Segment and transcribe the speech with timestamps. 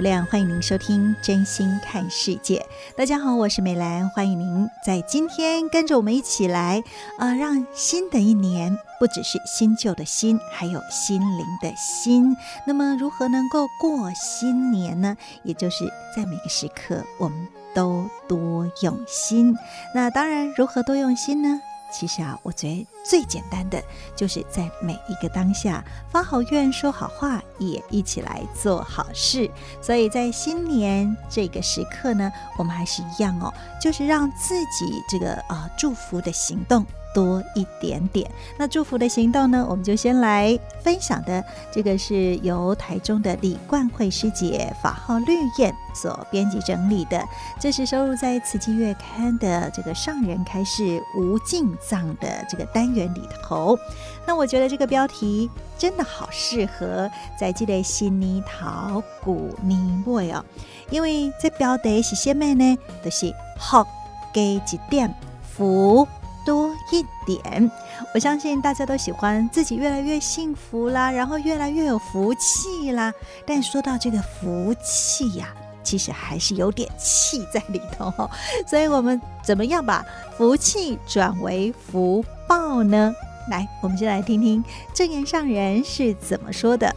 [0.00, 2.56] 无量，欢迎您收听《真心看世界》。
[2.96, 6.82] 大家好，我是美兰，欢迎您在今天跟着我们一起来，
[7.18, 12.34] 呃，让新的一年不只是新旧的新，还有心灵的心。
[12.66, 15.14] 那么，如何能够过新年呢？
[15.42, 15.84] 也就是
[16.16, 19.54] 在每个时刻，我们都多用心。
[19.94, 21.60] 那当然，如何多用心呢？
[21.90, 23.82] 其实啊，我觉得最简单的
[24.16, 29.50] 就是在每一个当下发好愿、说好话，也一起来做好事。
[29.82, 36.86] 所以在新年这个时刻呢，我们还是一样哦，就是让自己这个呃祝福的行动。
[37.14, 38.30] 多一点点。
[38.58, 39.66] 那祝福的行动呢？
[39.68, 47.24] 我们就先来分享的这个是由台中的李冠慧师姐法号绿燕所编辑整理的，
[47.58, 53.78] 这是收录在《慈济月刊》的这个上人开示无尽藏的这个单元里头。
[54.26, 60.44] 那我觉得这个标题真的好适合在这个新年头过年尾哦，
[60.90, 62.78] 因为这标题是什么呢？
[63.04, 63.84] 就是福
[64.32, 66.06] 加一点福。
[66.44, 67.70] 多一点，
[68.14, 73.12] 我相信大家都喜欢自己越来越幸福啦，然后越来越有福气啦。
[73.46, 75.48] 但说到这个福气呀，
[75.82, 78.12] 其实还是有点气在里头。
[78.66, 80.04] 所以我们怎么样把
[80.36, 83.14] 福气转为福报呢？
[83.50, 84.62] 来，我们先来听听
[84.94, 86.94] 正言上人是怎么说的。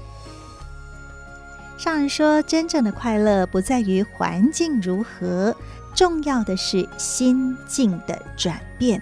[1.77, 5.55] 上人说，真正的快乐不在于环境如何，
[5.95, 9.01] 重要的是心境的转变。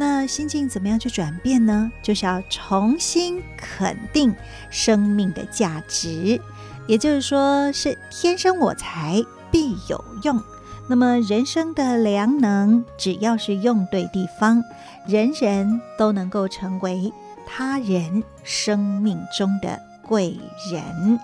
[0.00, 1.90] 那心境怎么样去转变呢？
[2.02, 4.32] 就是要重新肯定
[4.70, 6.40] 生命的价值，
[6.86, 9.20] 也就是说，是天生我材
[9.50, 10.40] 必有用。
[10.88, 14.62] 那么人生的良能，只要是用对地方，
[15.04, 17.12] 人人都能够成为
[17.44, 20.38] 他人生命中的贵
[20.72, 21.18] 人。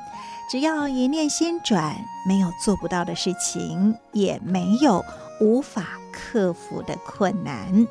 [0.50, 1.96] 只要一念心转，
[2.28, 5.02] 没有做不到的事情，也没有
[5.40, 7.86] 无法克服的困难。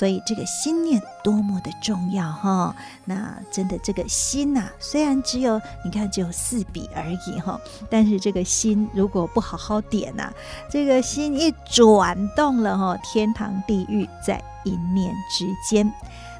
[0.00, 2.74] 所以这个心念多么的重要哈！
[3.04, 10.32] 那真的这个心呐、虽然只有你看只有四笔而已哈，但是这个心如果不好好点呐、
[10.70, 15.92] 这个心一转动了哈，天堂地狱在一念之间。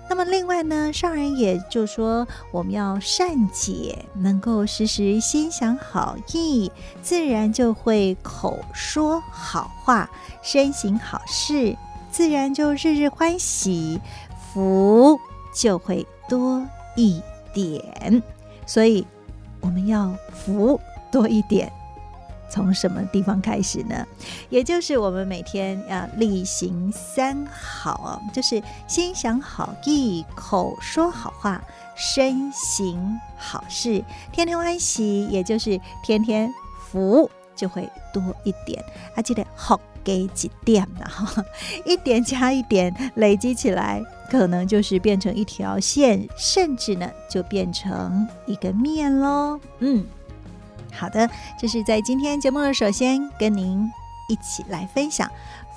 [0.09, 6.73] 那么另外呢，上人也就说，我们要善解，能够时时心想好意，
[7.03, 10.09] 自然就会口说好话，
[10.43, 11.77] 身行好事，
[12.21, 13.99] 自然就日日欢喜，
[14.53, 15.19] 福
[15.55, 16.63] 就会多
[16.95, 17.23] 一
[17.55, 18.23] 点。
[18.67, 19.07] 所以
[19.63, 20.79] 我们要福
[21.11, 21.73] 多一点。
[22.51, 24.07] 从什么地方开始呢？
[24.51, 31.65] 也就是我们每天要力行三好，就是心想好意，口说好话，
[31.97, 36.53] 身行好事，天天欢喜，也就是天天
[36.87, 38.85] 福就会多一点。
[39.15, 41.05] 还记得好给几点呢？
[41.09, 41.45] 哈，
[41.85, 49.59] 一点加一点，累积起来，可能就是变成一条线，甚至呢，就变成一个面喽。
[49.81, 50.05] 嗯。
[50.93, 51.29] 好的，
[51.59, 53.89] 这是在今天节目的首先跟您
[54.29, 55.31] 一起来分享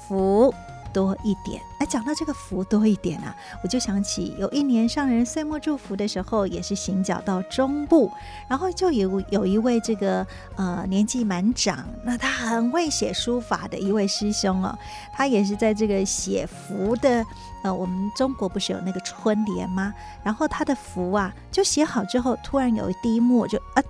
[0.08, 0.54] 福
[0.94, 1.62] 多一点。
[1.80, 8.12] 哎，讲到这个福多一点啊，我就想起有一年上人岁末祝福的时候，也是行脚到中部，
[8.48, 10.26] 然后就有有一位这个
[10.56, 14.78] 呃年纪蛮长，那他很会写书法的一位师兄哦，
[15.12, 17.26] 他也是在这个写福的
[17.64, 19.94] 呃，我们中国不是有那个春联吗？
[20.24, 23.84] 然后他的福啊，就写好之后，突然有一滴墨就啊。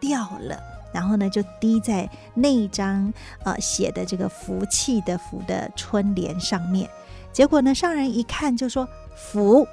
[0.00, 0.56] 掉了，
[0.92, 3.12] 然后呢，就滴在那一张
[3.44, 6.88] 呃写的这个福气的福的春联上面。
[7.32, 9.66] 结果呢，上人一看就说福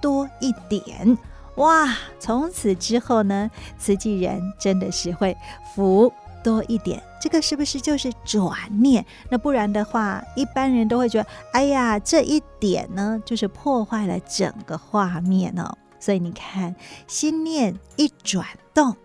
[0.00, 1.16] 多一点，
[1.56, 1.96] 哇！
[2.18, 5.36] 从此之后呢，慈济人真的是会
[5.74, 9.04] 福多一点，这个是不是就是转念？
[9.30, 15.76] 那不然的话，一般人都会觉得，哎呀，这一点呢，就是破坏了整个画面哦。
[16.00, 16.74] 所以你看，
[17.06, 18.44] 心念一转
[18.74, 18.96] 动，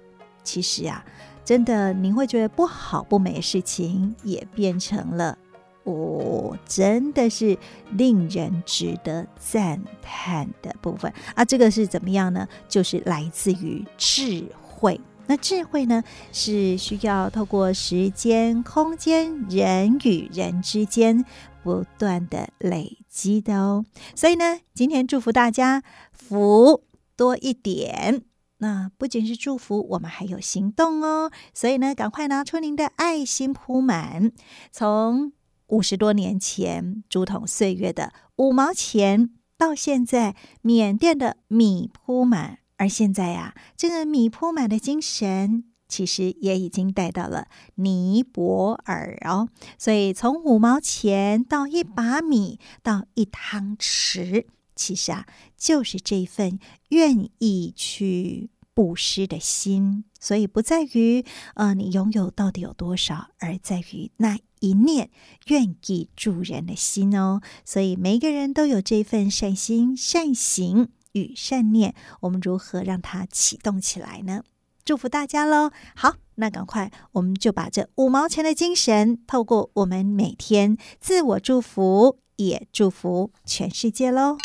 [0.43, 1.05] 其实啊，
[1.47, 5.37] 真的您会觉得不好不美的事情，也变成了
[5.85, 7.57] 哦，真的是
[7.91, 11.45] 令人值得赞叹的部分啊。
[11.45, 12.45] 这个是怎么样呢？
[12.67, 14.99] 就是来自于智慧。
[15.25, 16.03] 那智慧呢，
[16.33, 21.23] 是需要透过时间、空间、人与人之间
[21.63, 23.85] 不断的累积的哦。
[24.15, 26.83] 所以呢，今天祝福大家福
[27.15, 28.23] 多一点。
[28.59, 31.31] 那不仅是祝福，我们还有行动哦。
[31.53, 34.31] 所以呢，赶快拿出您的爱心铺满，
[34.71, 35.31] 从
[35.67, 42.59] 五十多年前竹筒岁月的五毛钱，到现在缅甸的米铺满。
[42.77, 49.49] 而现在呀、啊，这个米铺满的精神，其实也已经带到了尼泊尔哦。
[49.79, 54.45] 所以从五毛钱到一把米到一汤匙，
[54.77, 55.25] 其实啊，
[55.57, 56.59] 就是这份
[56.89, 60.05] 愿意去布施的心。
[60.19, 61.25] 所以不在于
[61.55, 65.09] 呃你拥有到底有多少，而在于那一念
[65.47, 67.41] 愿意助人的心哦。
[67.65, 70.89] 所以每一个人都有这份善心善行。
[71.13, 74.43] 与善念，我们如何让它启动起来呢？
[74.85, 75.71] 祝福大家喽！
[75.95, 84.37] 好，那赶快，我们就把这五毛钱的精神，透过我们每天自我祝福，也祝福全世界喽。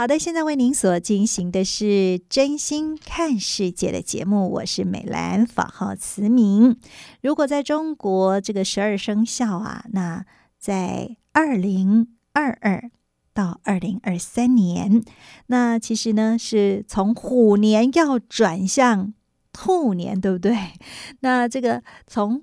[0.00, 6.78] 好的，现在为您所进行的是真心看世界的节目，我是美兰，法号慈明。
[7.20, 10.24] 如果在中国这个十二生肖啊，那
[10.58, 12.90] 在二零二二。
[13.34, 15.04] 到二零二三年，
[15.48, 19.12] 那其实呢是从虎年要转向
[19.52, 20.56] 兔年，对不对？
[21.20, 22.42] 那这个从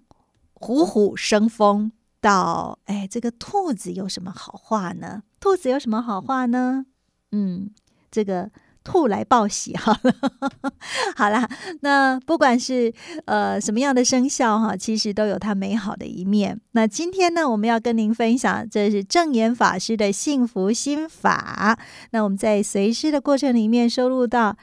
[0.54, 5.24] 虎虎生风到哎，这个兔子有什么好话呢？
[5.40, 6.86] 兔子有什么好话呢？
[7.32, 7.70] 嗯，
[8.12, 8.52] 这个。
[8.84, 10.16] 兔来报喜，好了，
[11.18, 11.46] 好啦，
[11.82, 12.94] 那不管是
[13.26, 16.58] 呃什么样的生肖哈，其实都有它美好的一面。
[16.72, 21.78] 那今天呢，我们要跟您分享，这是证严法师的幸福心法。
[22.12, 24.56] 那我们在随师的过程里面收录到，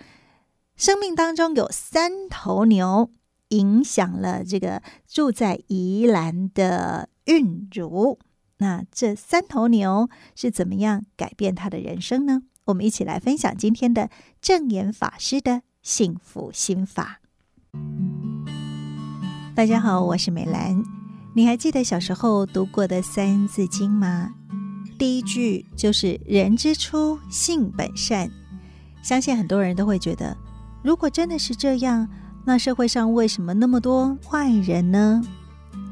[0.75, 3.11] 生命当中有三头牛，
[3.49, 8.19] 影响了这个住在宜兰的韵如。
[8.56, 12.40] 那这三头牛是怎么样改变他的人生呢？
[12.66, 14.08] 我们一起来分享今天的
[14.40, 17.20] 正言法师的幸福心法。
[19.55, 20.82] 大家好，我是美兰。
[21.34, 24.34] 你还记得小时候读过的《三字经》吗？
[24.99, 28.31] 第一句就是“人之初，性本善”。
[29.05, 30.34] 相信很多人都会觉得，
[30.82, 32.08] 如果真的是这样，
[32.46, 35.22] 那社会上为什么那么多坏人呢？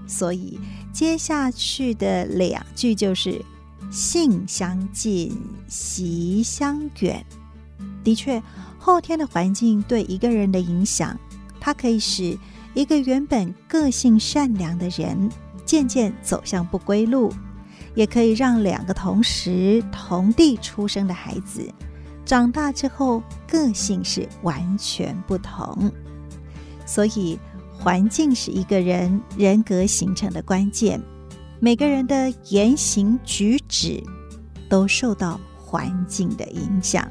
[0.06, 0.58] 所以
[0.90, 3.44] 接下去的两句就是。
[3.92, 7.22] 性相近，习相远。
[8.02, 8.42] 的确，
[8.78, 11.14] 后天的环境对一个人的影响，
[11.60, 12.36] 它可以使
[12.72, 15.30] 一个原本个性善良的人
[15.66, 17.30] 渐渐走向不归路，
[17.94, 21.70] 也可以让两个同时同地出生的孩子
[22.24, 25.92] 长大之后个性是完全不同。
[26.86, 27.38] 所以，
[27.70, 30.98] 环境是一个人人格形成的关键。
[31.64, 34.02] 每个人的言行举止
[34.68, 37.08] 都受到环境的影响。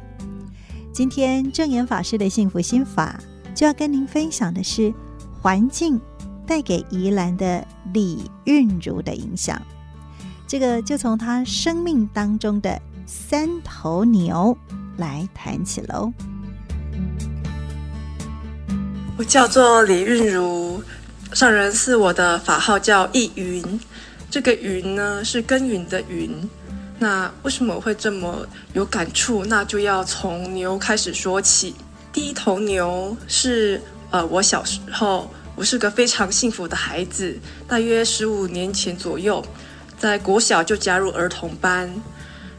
[0.91, 3.17] 今天证严法师的幸福心法
[3.55, 4.93] 就要跟您分享的是
[5.41, 5.97] 环境
[6.45, 9.57] 带给宜兰的李韵如的影响。
[10.45, 14.57] 这个就从他生命当中的三头牛
[14.97, 16.11] 来谈起喽。
[19.15, 20.83] 我叫做李韵如，
[21.31, 23.79] 上人是我的法号叫易云。
[24.31, 26.31] 这个云呢，是耕耘的云，
[26.99, 29.43] 那为什么会这么有感触？
[29.43, 31.75] 那就要从牛开始说起。
[32.13, 39.45] 第一头牛是呃，我小时候，我是个非常幸福的孩子，大约十五年前左右，
[39.99, 41.93] 在国小就加入儿童班。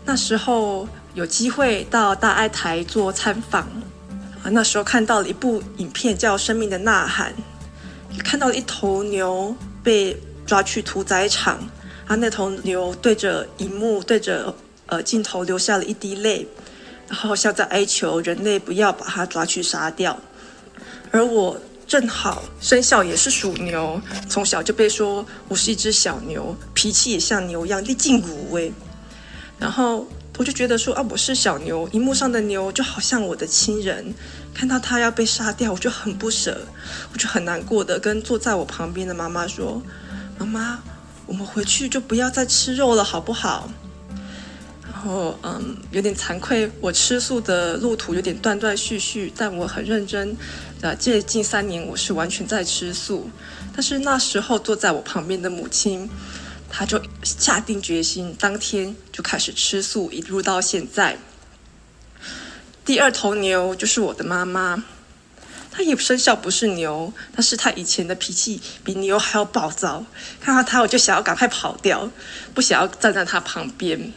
[0.04, 3.62] 那时候有机会到大爱台做参访，
[4.42, 7.32] 啊，那时候看到了一部影片叫《生命的呐喊》，
[8.22, 10.14] 看到了一头牛被。
[10.52, 11.66] 抓去屠宰场，
[12.06, 14.54] 啊，那头牛对着荧幕，对着
[14.84, 16.46] 呃镜头流下了一滴泪，
[17.08, 20.20] 然后像在哀求人类不要把它抓去杀掉。
[21.10, 28.70] 而我正好生肖也是属牛，从小就被说我是一只小牛，脾气也像牛一样，力尽无畏。
[29.58, 30.06] 然后
[30.36, 34.14] 我就觉得说啊，我是小牛，荧幕上的牛就好像我的亲人，
[34.52, 36.60] 看到他要被杀掉，我就很不舍，
[37.10, 39.80] 我就很难过的跟坐在我旁边的妈妈说
[40.38, 40.82] ：“妈妈，
[41.26, 43.70] 我们回去就不要再吃肉了，好不好？”
[44.84, 50.36] 然后嗯，有点惭愧，我吃素的路途有点断断续续，但我很认真。
[50.80, 53.28] 呃，这近三年我是完全在吃素，
[53.72, 56.08] 但是那时候坐在我旁边的母亲。
[56.74, 61.18] 她就下定决心，当天就开始吃素，一路到现在。
[62.84, 64.82] 第二头牛就是我的妈妈，
[65.72, 70.04] 他也生肖不是牛，但是他以前的脾气比牛还要暴躁。
[70.40, 72.10] 看到他，我就想要赶快跑掉，
[72.54, 74.12] 不想要站在他旁边。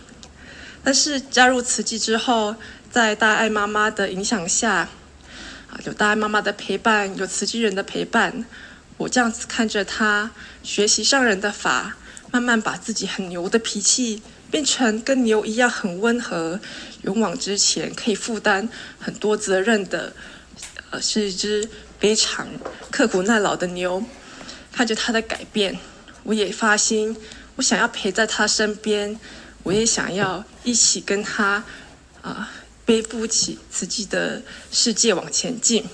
[0.84, 2.56] 但是加入慈济之后，
[2.92, 4.90] 在大爱妈妈的影响下，
[5.70, 8.46] 啊，有大爱妈妈的陪伴，有慈济人的陪伴，
[8.98, 10.30] 我这样子看着他
[10.62, 11.96] 学习上人的法。
[12.32, 14.22] 慢慢把自己很牛的脾气
[14.52, 16.60] 变成跟牛一样很温和、
[17.04, 18.68] 勇往直前、可以负担
[19.00, 20.12] 很多责任的，
[21.02, 22.48] 是一只非常
[22.92, 24.04] 刻苦耐劳的牛。
[24.72, 25.80] 看着他的改变，
[26.24, 27.16] 我也发心，
[27.56, 29.18] 我想要陪在他身边，
[29.64, 31.64] 我也想要一起跟他
[32.22, 32.52] 啊、
[32.84, 35.86] 背负起自己的世界往前进。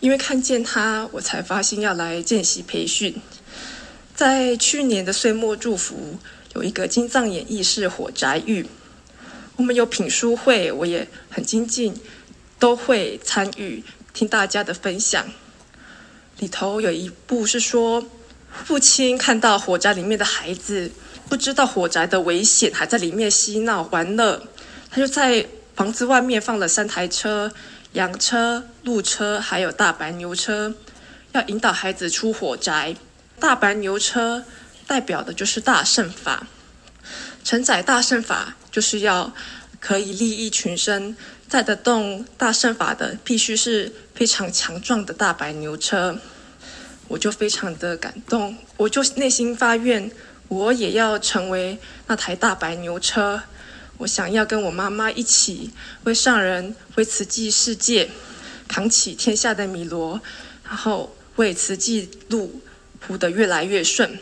[0.00, 3.20] 因为看见他，我才发心要来见习培训。
[4.14, 6.18] 在去年的岁末祝福，
[6.54, 8.66] 有一个金藏演绎是火宅喻，
[9.56, 11.94] 我们有品书会，我也很精进，
[12.60, 13.82] 都会参与
[14.14, 15.26] 听大家的分享。
[16.38, 18.04] 里头有一部是说，
[18.64, 20.92] 父亲看到火宅里面的孩子，
[21.28, 24.46] 不知道火宅的危险，还在里面嬉闹玩乐，
[24.90, 27.52] 他就在房子外面放了三台车，
[27.92, 30.74] 羊车、鹿车，还有大白牛车，
[31.32, 32.94] 要引导孩子出火宅。
[33.38, 34.44] 大白牛车
[34.86, 36.46] 代表的就是大圣法，
[37.42, 39.32] 承载大圣法就是要
[39.78, 41.16] 可以利益群生，
[41.50, 46.16] 载得动大圣法的必须是非常强壮的大白牛车。
[47.08, 50.10] 我就非常的感动，我就内心发愿，
[50.48, 51.76] 我也要成为
[52.06, 53.42] 那台大白牛车。
[53.98, 55.70] 我想要跟我妈妈一起
[56.04, 58.08] 为上人、为慈济世界
[58.68, 60.20] 扛起天下的米罗，
[60.64, 62.62] 然后为慈济路。
[63.02, 64.18] 铺得越来越顺。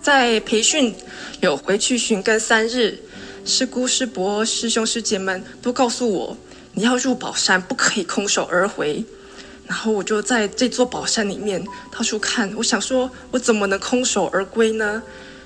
[0.00, 0.94] 在培训
[1.44, 2.98] 有回去寻根三日，
[3.44, 6.36] 师姑师伯师兄师姐们都告诉我，
[6.72, 9.04] 你要入宝山不可以空手而回。
[9.66, 15.02] 然后我就在这座宝山里面到处看，我想说，我怎么能空手而归呢？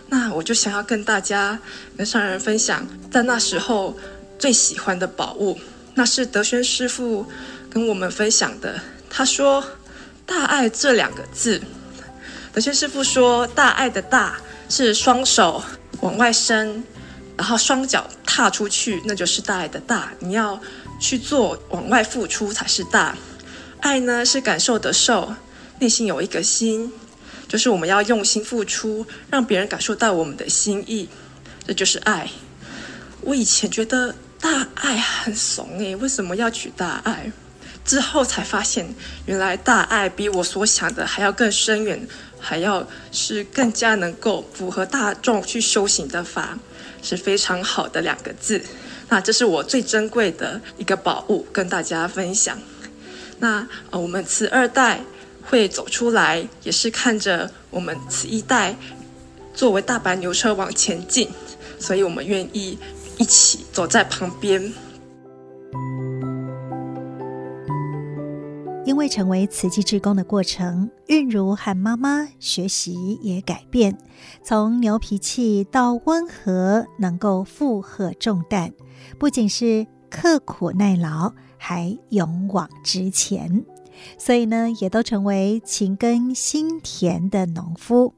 [0.09, 1.59] 那我就想要跟大家
[1.97, 3.97] 跟上人分享，在那时候
[4.38, 5.59] 最喜欢的宝物，
[5.95, 7.26] 那是德轩师父。
[7.71, 9.62] 跟我们分享的，他说
[10.25, 11.61] “大爱”这两个字，
[12.50, 14.40] 德轩师父说“大爱”的“大”
[14.71, 15.62] 是双手
[16.00, 16.83] 往外伸，
[17.37, 20.12] 然后双脚踏出去，那就是大爱的“大”。
[20.21, 20.61] 你要
[21.00, 23.17] 去做，往外付出才是大。
[23.81, 25.35] 爱呢是感受的受，
[25.78, 26.93] 内心有一个心，
[27.47, 31.09] 就是我们要用心付出，让别人感受到我们的心意，
[31.67, 32.28] 这就是爱。
[33.21, 37.31] 我以前觉得大爱很怂诶，为什么要取大爱？
[37.88, 38.87] 之后才发现，
[39.25, 42.07] 原来大爱比我所想的还要更深远，
[42.38, 46.59] 还要是更加能够符合大众去修行的法，
[47.02, 48.62] 是非常好的两个字。
[49.09, 52.59] 那这是我最珍贵的一个宝物，跟大家分享。
[53.38, 55.00] 那呃，我们慈二代
[55.42, 58.76] 会走出来，也是看着我们慈一代
[59.54, 61.30] 作为大白牛车往前进，
[61.78, 62.78] 所以我们愿意
[63.16, 64.71] 一起走在旁边。
[68.88, 73.95] 因为成为慈济志工的过程，韵如和妈妈学习也改变，
[74.42, 78.73] 从牛脾气到温和，能够负荷重担，
[79.18, 83.62] 不仅是刻苦耐劳，还勇往直前。
[84.16, 88.14] 所以呢，也都成为勤耕心田的农夫。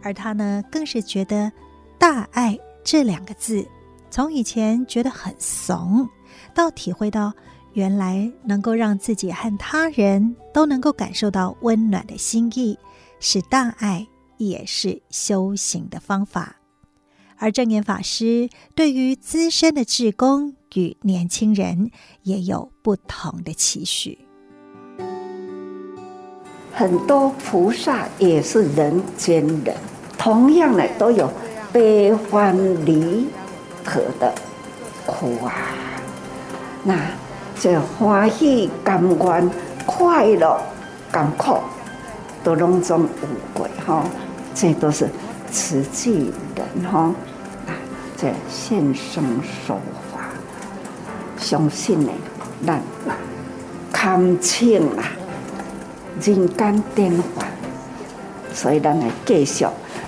[0.00, 1.50] 而他呢，更是觉得
[1.98, 3.66] “大爱”这两个字，
[4.12, 6.08] 从以前觉得很怂，
[6.54, 7.32] 到体会到。
[7.74, 12.76] 原来能够让自己和他人都能够感受到温暖的心意，
[13.20, 14.06] 是大爱，
[14.36, 16.56] 也是修行的方法。
[17.36, 24.18] 而证严法师对于资深的志工与年轻人也有不同的期许。
[26.72, 29.76] 很多菩萨也是人间人，
[30.18, 31.32] 同样的都有
[31.72, 33.26] 悲欢离
[33.84, 34.34] 合的
[35.06, 35.52] 苦啊，
[36.82, 37.27] 那。
[37.60, 39.50] 这欢喜、甘愿、
[39.84, 40.60] 快乐、
[41.10, 41.56] 甘苦，
[42.44, 43.08] 都拢总有
[43.52, 44.04] 过哈。
[44.54, 45.08] 这都是
[45.50, 47.14] 慈济人哈，
[48.16, 49.76] 这现身说
[50.12, 50.20] 法，
[51.38, 52.10] 相信呢，
[52.66, 52.82] 咱
[53.92, 55.04] 堪称啊
[56.20, 57.46] 人间典范，
[58.52, 59.64] 所以咱来继续，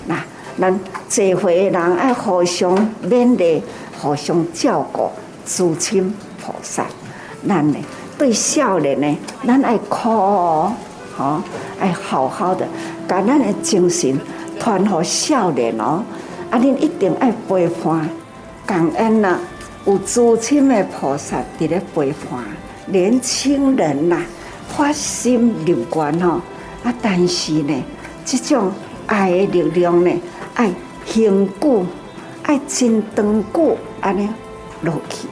[0.06, 0.20] 那
[0.58, 3.62] 咱这回人爱互相勉励，
[4.00, 5.10] 互相照顾，
[5.46, 6.12] 诸亲
[6.44, 6.86] 菩萨，
[7.48, 7.76] 咱呢
[8.18, 10.72] 对少年呢，咱爱靠哦，
[11.16, 11.42] 好
[11.78, 12.66] 爱好好的，
[13.08, 14.18] 把咱的精神。
[14.62, 16.04] 传给少年哦，
[16.50, 18.06] 啊，恁一定爱陪伴
[18.66, 19.38] 感恩呐，
[19.86, 22.44] 有至亲的菩萨伫咧陪伴
[22.84, 24.20] 年轻人呐，
[24.68, 26.42] 发心入观吼，
[26.84, 27.82] 啊，但是呢，
[28.26, 28.70] 这种
[29.06, 30.12] 爱的力量呢，
[30.52, 30.70] 爱
[31.06, 31.86] 恒久，
[32.42, 34.28] 爱真长久，安尼
[34.82, 35.26] 落去，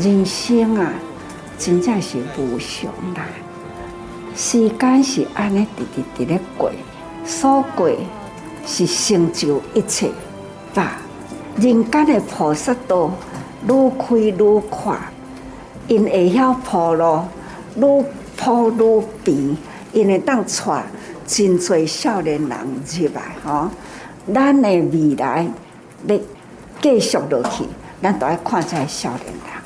[0.00, 0.94] 人生啊，
[1.60, 3.28] 真正是无常啦，
[4.34, 6.72] 时间是安尼直直直咧过，
[7.24, 7.88] 所过。
[8.66, 10.10] 是成就一切，
[10.74, 10.98] 吧
[11.56, 13.10] 人间的菩萨道
[13.66, 14.98] 愈开愈宽，
[15.88, 17.22] 因会晓铺路，
[17.74, 18.04] 愈
[18.36, 19.56] 铺愈平，
[19.92, 20.84] 因会当带
[21.26, 23.70] 真侪少年人入来吼。
[24.32, 25.48] 咱的未来
[26.06, 26.18] 要
[26.80, 27.64] 继续落去，
[28.02, 29.59] 咱都要看这少年人。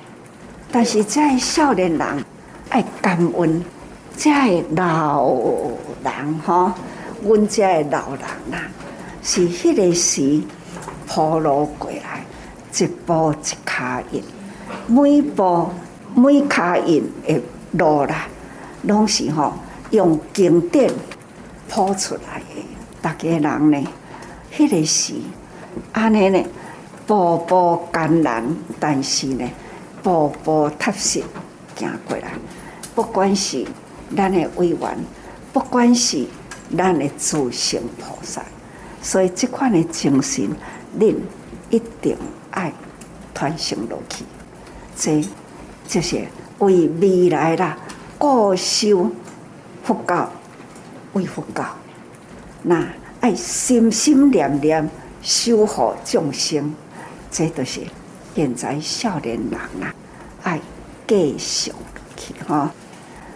[0.74, 2.24] 但是这少年人
[2.68, 3.64] 爱感恩，
[4.16, 4.28] 这
[4.74, 5.30] 老
[6.02, 6.72] 人吼，
[7.22, 7.62] 阮这
[7.92, 8.58] 老人呐。
[9.22, 10.42] 是迄个时
[11.06, 12.24] 铺路过来，
[12.76, 14.24] 一步一脚印，
[14.88, 15.70] 每步
[16.12, 17.40] 每脚印的
[17.78, 18.26] 路啦，
[18.82, 19.52] 拢是吼
[19.90, 20.92] 用经典
[21.68, 22.66] 铺出来的。
[23.00, 23.88] 大家人呢，
[24.52, 25.14] 迄个时
[25.92, 26.44] 安尼呢，
[27.06, 28.44] 步步艰难，
[28.80, 29.48] 但是呢，
[30.04, 31.20] 步步踏实
[31.74, 32.30] 行过来。
[32.94, 33.66] 不管是
[34.16, 34.98] 咱的委员，
[35.52, 36.24] 不管是
[36.78, 38.44] 咱的诸圣菩萨。
[39.02, 40.48] 所以这款的精神，
[40.98, 41.16] 恁
[41.70, 42.16] 一定
[42.52, 42.72] 爱
[43.34, 44.24] 传承落去。
[44.96, 45.22] 这
[45.88, 46.24] 就是
[46.58, 47.76] 为未来啦，
[48.16, 49.10] 固修
[49.82, 50.30] 佛教，
[51.14, 51.64] 为佛教。
[52.62, 52.86] 那
[53.20, 54.88] 爱心心念念
[55.20, 56.74] 守护众生，
[57.30, 57.80] 这都是
[58.34, 59.94] 现在少年人啊，
[60.42, 60.60] 爱
[61.06, 61.72] 继续
[62.16, 62.68] 去哈，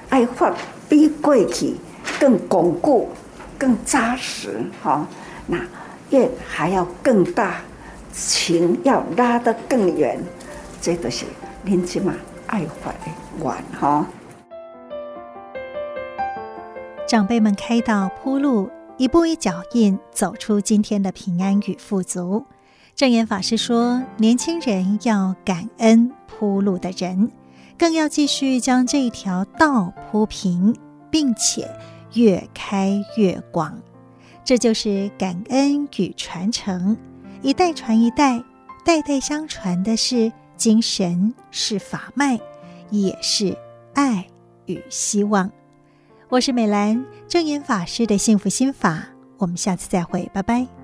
[0.08, 0.52] 爱发
[0.88, 1.76] 比过去
[2.18, 3.08] 更巩固、
[3.56, 5.06] 更扎实哈。
[5.46, 5.56] 那
[6.10, 7.60] 愿还要更大，
[8.12, 10.18] 情要拉得更远，
[10.80, 11.24] 这都是
[11.62, 12.12] 您起码
[12.48, 14.04] 爱怀的愿哈。
[17.06, 22.44] 长辈们开道铺路，一步一脚印走出今天的平安与富足。
[22.98, 27.30] 证严法师说：年轻人要感恩铺路的人，
[27.78, 30.74] 更要继续将这条道铺平，
[31.08, 31.70] 并且
[32.14, 33.80] 越开越广。
[34.44, 36.96] 这就是感恩与传承，
[37.40, 38.42] 一代传一代，
[38.84, 42.36] 代代相传的是精神，是法脉，
[42.90, 43.56] 也是
[43.94, 44.26] 爱
[44.66, 45.48] 与希望。
[46.28, 49.04] 我是美兰，证严法师的幸福心法，
[49.36, 50.77] 我们下次再会，拜拜。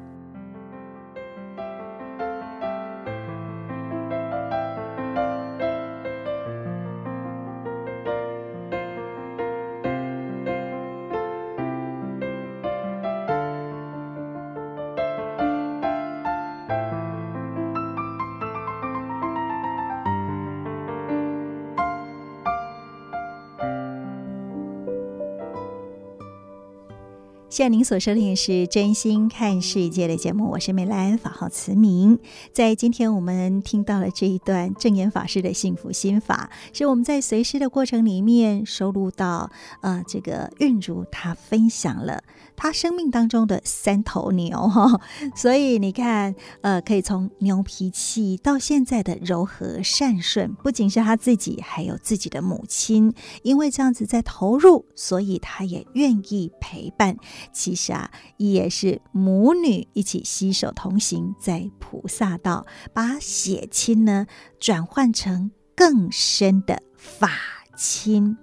[27.55, 32.19] 现在您所收听的是真心看世界的节目，我是美兰，法号慈明。
[32.53, 42.25] 在今天我们听到了这一段证严法师的幸福心法，是我们在随师的过程里面收录到，呃，这个韵如他分享了。
[42.57, 45.01] 他生命当中的三头牛哈，
[45.35, 53.13] 所以你看，呃，可以从牛脾气到现在的柔和善顺，不仅是他自己，还有自己的母亲，
[53.43, 57.17] 因为这样子在投入，所以他也愿意陪伴。
[57.53, 64.27] 其实啊，也是母女一起携手同行，在菩萨道，把血亲呢
[64.59, 67.31] 转换成更深的法
[67.77, 68.37] 亲。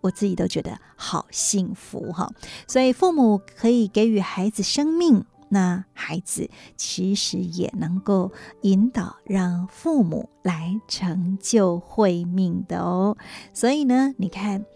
[0.00, 2.30] 我自己都觉得好幸福哈，
[2.68, 8.30] 所以父母可以给予孩子生命，那孩子其实也能够
[8.60, 13.16] 引导，让父母来成就慧命的哦。
[13.54, 14.66] 所以呢，你看，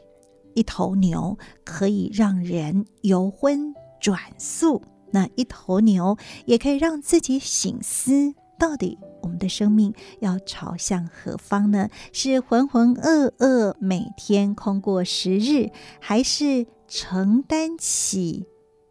[0.58, 8.34] 一头牛可以让人由荤转素，那一头牛也可以让自己省思。
[8.58, 11.88] 到底我们的生命要朝向何方呢？
[12.12, 18.44] 是浑浑噩噩每天空过时日，还是承担起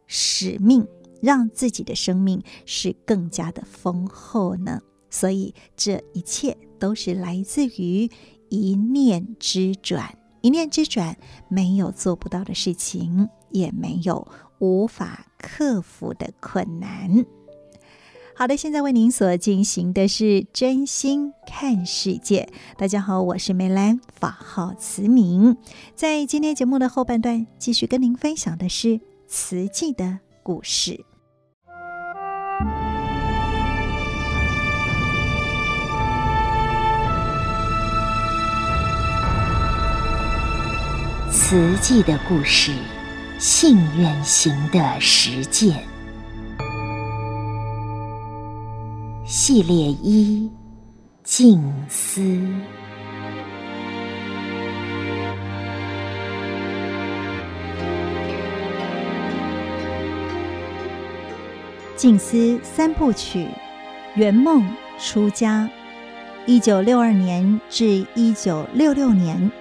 [0.06, 0.88] 使命，
[1.22, 4.80] 让自己的生命是更加的丰厚呢？
[5.10, 8.10] 所以这一切都是来自于
[8.48, 10.18] 一念之转。
[10.48, 11.18] 一念之转，
[11.50, 14.26] 没有做不到的事情，也没有
[14.60, 17.26] 无法克服的困难。
[18.34, 22.48] 好的，现在为您所进行的是真心看世界。
[22.78, 25.58] 大家好，我是梅兰，法号慈明。
[25.96, 31.04] 在今天节目的后半段，继续跟您分享的是慈济的故事。
[41.30, 42.72] 慈济的故事，
[43.38, 45.84] 信愿行的实践。
[49.26, 50.50] 系列一：
[51.24, 52.22] 静思。
[61.96, 63.48] 静思三部曲：
[64.16, 64.66] 圆梦、
[64.98, 65.70] 出家。
[66.46, 69.52] 一九六二年至一九六六年，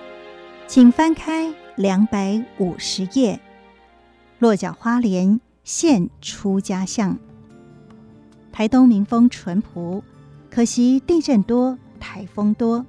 [0.68, 3.38] 请翻开两百五十页。
[4.40, 7.16] 落脚花莲现出家相。
[8.52, 10.02] 台东民风淳朴，
[10.50, 12.84] 可惜地震多，台风多，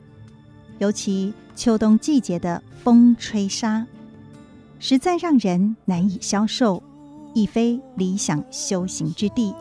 [0.80, 3.86] 尤其秋冬季节的风吹沙，
[4.80, 6.82] 实在让人难以消受，
[7.36, 9.54] 亦非理想修行之地。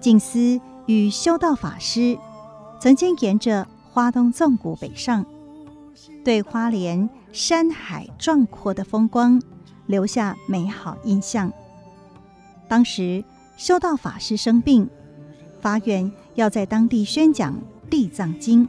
[0.00, 2.16] 静思与修道法师
[2.80, 5.26] 曾经沿着花东纵谷北上，
[6.24, 9.40] 对花莲山海壮阔的风光
[9.86, 11.52] 留下美好印象。
[12.66, 13.22] 当时，
[13.56, 14.88] 修道法师生病，
[15.60, 17.54] 发愿要在当地宣讲
[17.90, 18.66] 《地藏经》，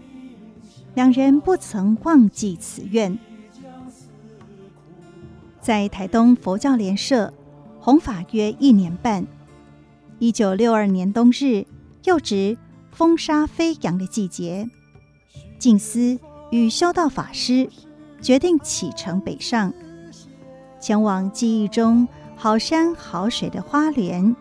[0.94, 3.18] 两人不曾忘记此愿。
[5.62, 7.34] 在台东佛教联社
[7.80, 9.26] 弘法约一年半，
[10.20, 11.66] 一九六二年冬日，
[12.04, 12.58] 又值
[12.92, 14.70] 风沙飞扬的季节，
[15.58, 16.20] 静思
[16.56, 17.70] 与修道法师
[18.22, 19.74] 决定启程北上，
[20.80, 24.34] 前往记忆中好山好水的花莲。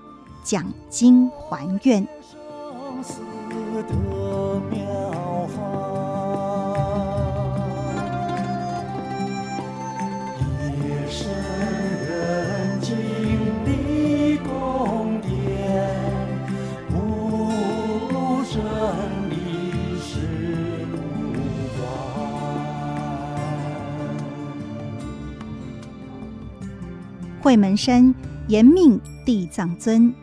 [0.45, 2.07] 讲经还愿。
[27.45, 28.15] 慧门山
[28.49, 30.15] 延命地藏尊。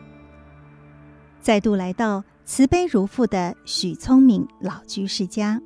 [1.40, 5.62] 再度来到慈悲如父的许聪敏老居士家，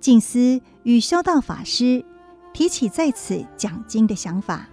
[0.00, 2.04] 静思与修道法师
[2.52, 4.66] 提起在此讲经的想法。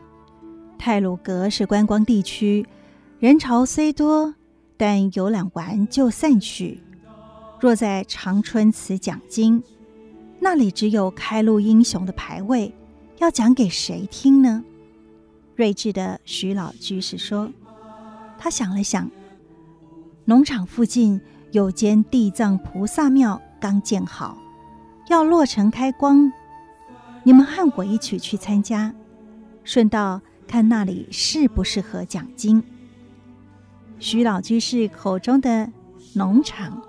[0.79, 2.65] 太鲁阁是观光地区，
[3.19, 4.34] 人潮虽多，
[4.75, 6.82] 但游览完就散去。
[7.60, 9.62] 若在长春祠讲经，
[10.39, 12.73] 那里只有开路英雄的牌位，
[13.19, 14.63] 要讲给谁听呢？
[15.55, 17.51] 睿智的徐老居士说
[18.37, 19.09] ：“他想了想。”
[20.25, 21.19] 农场附近
[21.51, 24.37] 有间地藏菩萨庙刚建好，
[25.09, 26.31] 要落成开光。
[27.23, 28.93] 你们和我一起去参加，
[29.63, 32.63] 顺道看那里适不适合讲经。
[33.99, 35.69] 徐老居士口中的
[36.13, 36.81] 农场，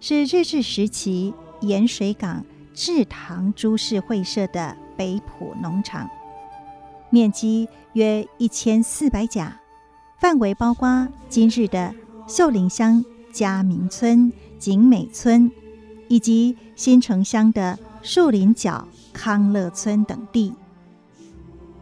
[0.00, 6.08] 是日治时期盐水港制糖株式会社的北埔农场，
[7.10, 7.68] 面积
[7.98, 9.60] 约一千四百甲，
[10.20, 11.92] 范围包括今日的。
[12.28, 15.50] 秀林乡嘉明村、景美村，
[16.08, 20.54] 以及新城乡的树林角康乐村等地。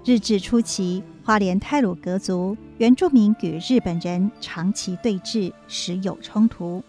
[0.05, 6.83] 日治初期，花莲太鲁格族原住民与日本人长期对峙，时有冲突。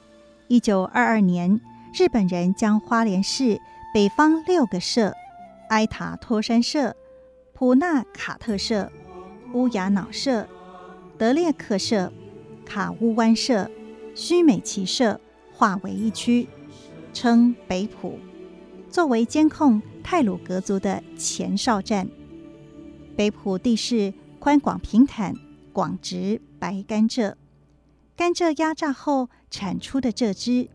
[0.47, 1.59] 一九二二年，
[1.93, 3.59] 日本人将花莲市
[3.91, 5.11] 北方六个社——
[5.69, 6.95] 埃塔托山社、
[7.53, 8.91] 普纳卡特社、
[9.53, 10.47] 乌雅瑙社、
[11.17, 12.11] 德列克社。
[12.65, 13.71] 卡乌湾社、
[14.13, 15.21] 须美崎社
[15.53, 16.49] 划为一区，
[17.13, 18.19] 称北埔，
[18.89, 22.09] 作为监控泰鲁格族的前哨站。
[23.15, 25.33] 北埔地势宽广平坦，
[25.71, 27.35] 广植白甘蔗。
[28.17, 30.67] 甘蔗压榨后产出的蔗汁，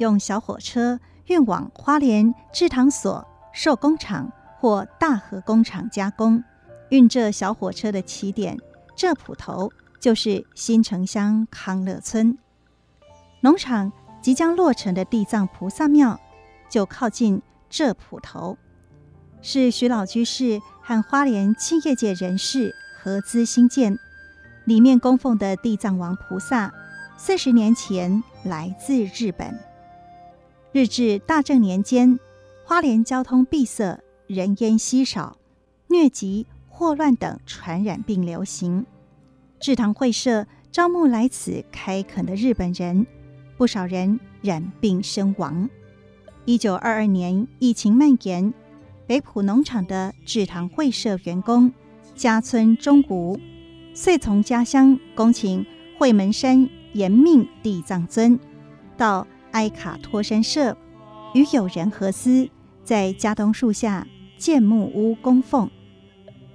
[0.00, 6.42] 用小火车运往花莲制糖所、寿工厂或大和工厂加工。
[6.90, 8.58] 运蔗小火车的起点，
[8.96, 9.72] 蔗埔头。
[10.00, 12.38] 就是新城乡康乐村
[13.40, 13.90] 农场
[14.22, 16.20] 即将落成的地藏菩萨庙，
[16.70, 18.56] 就靠近蔗埔头，
[19.42, 23.98] 是徐老居士和花莲企业界人士合资兴建，
[24.66, 26.72] 里面供奉的地藏王菩萨，
[27.16, 29.58] 四十年前来自日本。
[30.70, 32.20] 日治大正年间，
[32.64, 33.98] 花莲交通闭塞，
[34.28, 35.38] 人烟稀少，
[35.88, 36.46] 疟疾、
[36.78, 38.86] 霍乱等传染病流行。
[39.58, 43.04] 制糖会社招募来此开垦的日本人，
[43.56, 45.68] 不少人染病身亡。
[46.44, 48.54] 一九二二年，疫情蔓延，
[49.08, 51.72] 北浦农场的制糖会社员工
[52.14, 53.40] 家村忠吾。
[53.92, 55.66] 遂从家乡恭请
[55.98, 58.38] 惠门山延命地藏尊，
[58.96, 60.76] 到埃卡托山社
[61.34, 62.48] 与友人合资，
[62.84, 65.68] 在家东树下建木屋供奉。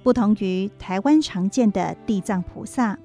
[0.04, 2.96] 不同于台湾常见的地藏菩萨，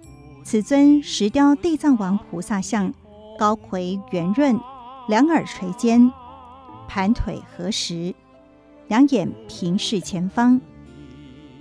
[0.44, 2.94] 此尊石雕地藏王菩萨像
[3.40, 4.60] 高魁圆润，
[5.08, 6.12] 两耳垂肩，
[6.88, 8.14] 盘腿合十，
[8.90, 10.62] 两眼平视前方。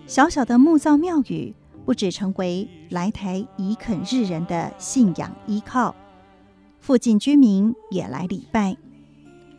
[0.07, 1.55] 小小的木造庙宇。
[1.85, 5.95] 不只成为来台移垦日人的信仰依靠，
[6.81, 8.77] 附近居民也来礼拜，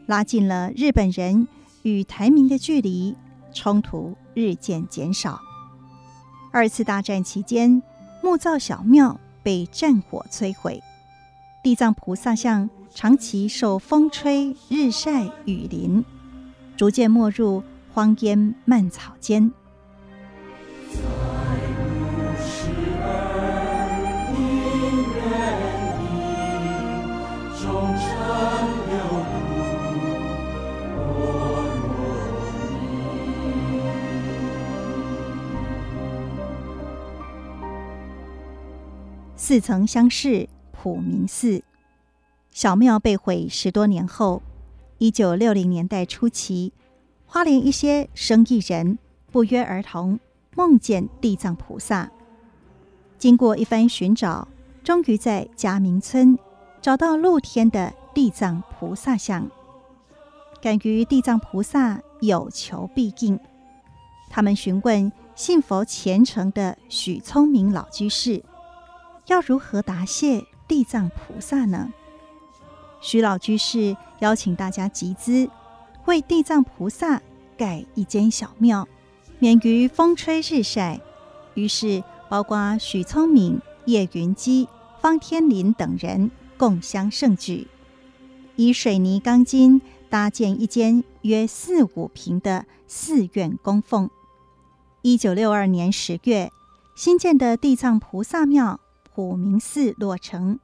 [0.06, 1.48] 拉近了日本人
[1.82, 3.16] 与台民的距离，
[3.52, 5.42] 冲突日渐减少。
[6.52, 7.82] 二次大战期间，
[8.24, 10.82] 木造小庙被战火摧毁，
[11.64, 16.04] 地藏菩萨像长期受风吹日晒雨淋，
[16.76, 19.52] 逐渐没入荒烟蔓草间。
[39.50, 41.64] 似曾相识，普明寺
[42.52, 44.44] 小庙被毁十多年后，
[45.00, 46.72] 一九六零年代初期，
[47.26, 49.00] 花莲一些生意人
[49.32, 50.20] 不约而同
[50.56, 52.12] 梦见地藏菩萨。
[53.18, 54.48] 经过一番寻找，
[54.84, 56.38] 终于在嘉明村
[56.80, 59.50] 找到露天的地藏菩萨像。
[60.62, 63.40] 感于地藏菩萨有求必应，
[64.30, 68.44] 他们询问信佛虔诚的许聪明老居士。
[69.30, 71.94] 要如何答谢地藏菩萨呢？
[73.00, 75.48] 徐老居士邀请大家集资，
[76.06, 77.22] 为地藏菩萨
[77.56, 78.88] 盖一间小庙，
[79.38, 81.00] 免于风吹日晒。
[81.54, 84.68] 于是，包括许聪明、叶云基、
[85.00, 87.68] 方天林等人共襄盛举，
[88.56, 94.10] 以水泥钢筋搭建一间约四五平的寺院供奉。
[95.04, 96.52] 一九六二年十月，
[96.96, 98.80] 新建的地藏菩萨庙。
[99.20, 100.62] 普明寺落成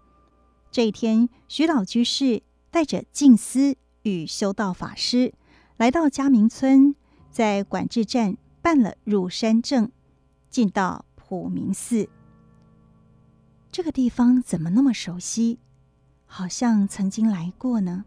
[0.72, 2.42] 这一天，徐老居士
[2.72, 5.34] 带着静思与修道法师
[5.76, 6.96] 来到嘉明村，
[7.30, 9.92] 在管制站办了入山证，
[10.50, 12.08] 进到普明寺。
[13.74, 15.60] 这个地方怎么那么熟悉？
[16.26, 18.06] 好像曾经来过呢。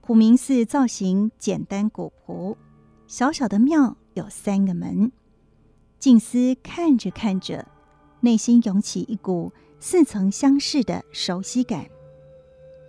[0.00, 2.56] 普明寺造型简单古朴，
[3.06, 5.12] 小小的庙有三个门。
[5.98, 7.68] 静思看着看着。
[8.20, 11.88] 内心涌起一股似曾相识的熟悉感。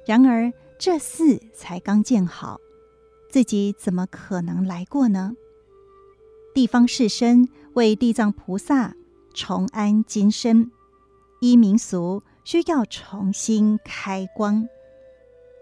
[0.06, 2.60] 然而，这寺才刚建好，
[3.30, 5.36] 自己怎么可能来过呢？
[6.54, 8.96] 地方士绅为地藏菩萨
[9.34, 10.72] 重安金身，
[11.42, 14.68] 依民俗需要重新开光，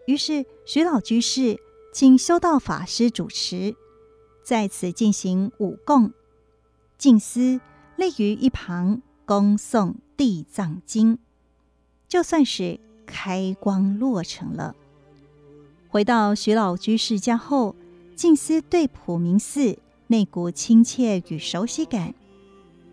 [0.05, 1.59] 于是徐老居士
[1.91, 3.75] 请修道法师主持，
[4.43, 6.13] 在此进行五供，
[6.97, 7.59] 静思
[7.97, 9.01] 立于一旁。
[9.27, 11.19] 恭诵地藏经，
[12.07, 14.73] 就算是开光落成了。
[15.89, 17.75] 回到徐老居士家后，
[18.15, 22.15] 静思对普明寺那股亲切与熟悉感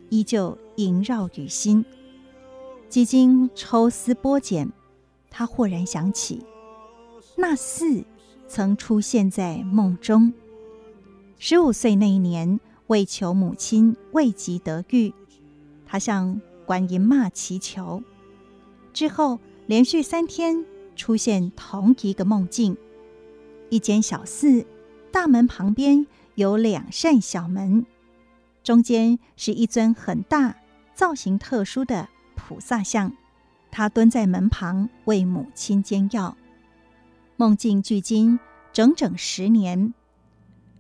[0.09, 1.85] 依旧萦绕于心。
[2.89, 4.73] 几经抽丝剥茧，
[5.31, 6.45] 他豁然想起，
[7.37, 8.03] 那寺
[8.49, 10.35] 曾出现在梦中。
[11.39, 15.15] 十五岁那一年，为求母亲未及得愈。
[15.95, 18.03] 他向观音骂祈求，
[18.93, 20.65] 之后连续三天
[20.97, 22.77] 出现同一个梦境：
[23.71, 24.67] 一间小寺，
[25.13, 26.05] 大门旁边
[26.35, 27.87] 有两扇小门，
[28.65, 30.57] 中间是一尊很大、
[30.95, 33.13] 造型特殊的菩萨像，
[33.71, 36.37] 他蹲在门旁为母亲煎药。
[37.37, 38.41] 梦境距今
[38.73, 39.95] 整整十年，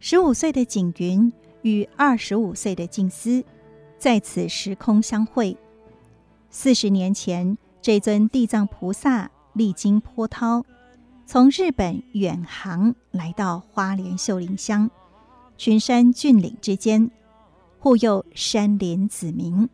[0.00, 3.44] 十五岁的景云与二十五岁的静思。
[4.04, 5.56] 在此时空相会。
[6.50, 10.62] 四十年前，这尊地藏菩萨历经波涛，
[11.24, 14.90] 从日本远航来到花莲秀林乡，
[15.56, 17.10] 群山峻岭之间，
[17.78, 19.70] 护佑山林子民。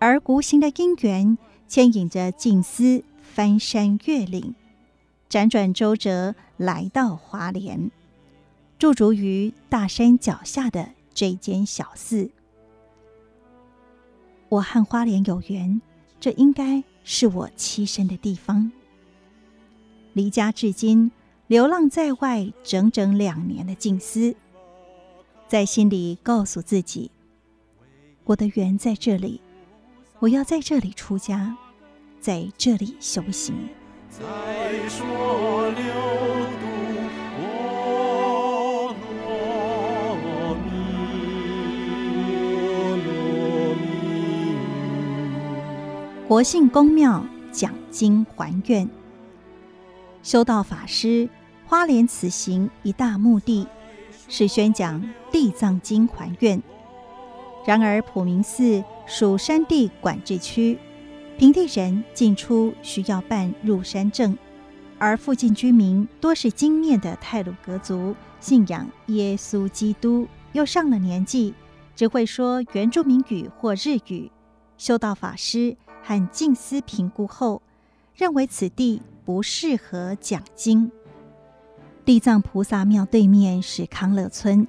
[0.00, 4.56] 而无形的因缘牵引着静思翻山越岭，
[5.30, 7.92] 辗转周折来到花莲，
[8.76, 12.32] 驻足于大山脚下的这间小寺。
[14.48, 15.80] 我和花莲有缘，
[16.20, 18.70] 这应该是我栖身的地方。
[20.12, 21.10] 离家至今，
[21.46, 24.34] 流浪在外整整两年的静思，
[25.48, 27.10] 在心里告诉自己：
[28.24, 29.40] 我的缘在这里，
[30.20, 31.56] 我要在这里出家，
[32.20, 33.54] 在这里修行。
[34.08, 36.15] 再说六
[46.28, 48.88] 国姓公庙讲经还愿。
[50.24, 51.28] 修道法师
[51.66, 53.64] 花莲此行一大目的，
[54.28, 56.60] 是宣讲《地藏经》还愿。
[57.64, 60.76] 然而普明寺属山地管制区，
[61.38, 64.36] 平地人进出需要办入山证，
[64.98, 71.54] 而附近居民多是精面的泰鲁格族，信仰耶稣基督，又上了年纪，
[71.94, 74.28] 只会说原住民语或日语。
[74.76, 75.74] 修道法师
[76.06, 77.60] 和静思评估后，
[78.14, 79.02] 认为此地。
[79.24, 80.88] 不适合讲经。
[82.04, 84.68] 地藏菩萨庙对面是康乐村，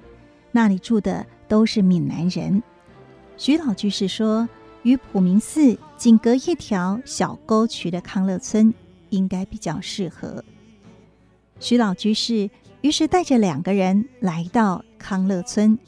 [0.50, 2.60] 那里住的都是闽南人。
[3.36, 4.48] 徐老居士说，
[4.82, 8.74] 与普明寺仅隔一条小沟渠的康乐村
[9.10, 10.42] 应该比较适合。
[11.60, 15.78] 徐老居士于是带着两个人来到康乐村，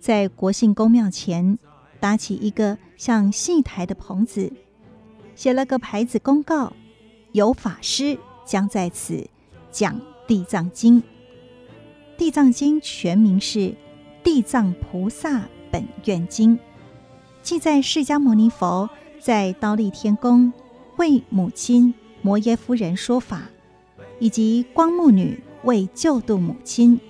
[0.00, 1.58] 在国姓公庙前
[2.00, 4.50] 搭起一个像戏台的棚子，
[5.38, 6.72] 写了个牌子公告。
[7.30, 9.24] 有法师将在此
[9.70, 9.94] 讲
[10.26, 11.00] 《地藏经》。
[12.16, 13.58] 《地藏经》全名是
[14.24, 16.56] 《地藏菩萨本愿经》，
[17.40, 20.52] 记载释迦牟尼佛在忉利天宫
[20.96, 23.42] 为母亲摩耶夫人说法，
[24.18, 27.00] 以及光目女为救度母亲，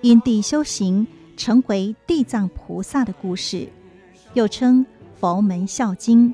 [0.00, 1.04] 因地修行
[1.36, 3.68] 成为地藏菩萨的故事，
[4.34, 4.86] 又称
[5.18, 6.32] 佛门孝经，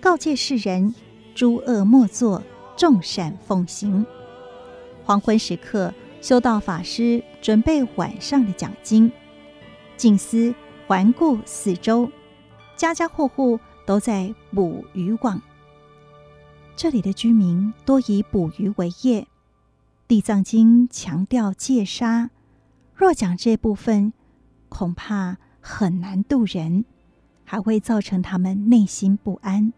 [0.00, 0.94] 告诫世人
[1.34, 2.42] 诸恶莫作。
[2.76, 4.06] 众善奉行。
[5.02, 9.10] 黄昏时刻，修道法师准备晚上的讲经。
[9.96, 10.54] 静思
[10.86, 12.08] 环顾四周，
[12.76, 15.42] 家家户户都在捕鱼网。
[16.76, 19.26] 这里的居民多以捕鱼为业。
[20.06, 22.30] 地藏经强调戒杀，
[22.94, 24.12] 若讲这部分，
[24.68, 26.84] 恐怕很难度人，
[27.42, 29.72] 还会造成他们内心不安。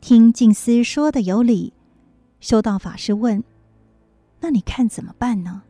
[0.00, 1.74] 听静思说的有理，
[2.40, 3.44] 修道法师问
[4.40, 5.62] ：“那你看怎么办呢？”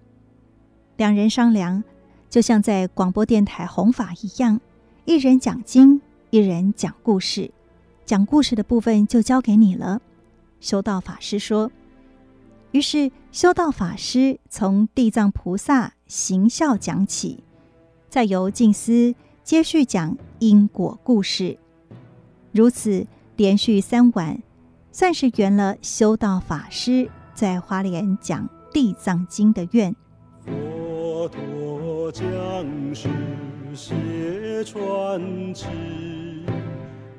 [0.96, 1.82] 两人商量，
[2.28, 4.60] 就像在广播电台弘法一样，
[5.04, 7.50] 一人讲经，一人讲故事。
[8.06, 10.00] 讲故事的部分就交给你了。”
[10.60, 11.70] 修道法师说。
[12.70, 17.42] 于是修道法师从地藏菩萨行孝讲起，
[18.08, 19.12] 再由静思
[19.42, 21.58] 接续讲因果故事，
[22.52, 23.04] 如此。
[23.40, 24.38] 连续三晚，
[24.92, 29.96] 算是圆了修道法师在花莲讲《地藏经》的愿。
[30.44, 32.22] 佛陀降
[32.94, 33.08] 世
[33.74, 33.94] 写
[34.62, 35.64] 传奇，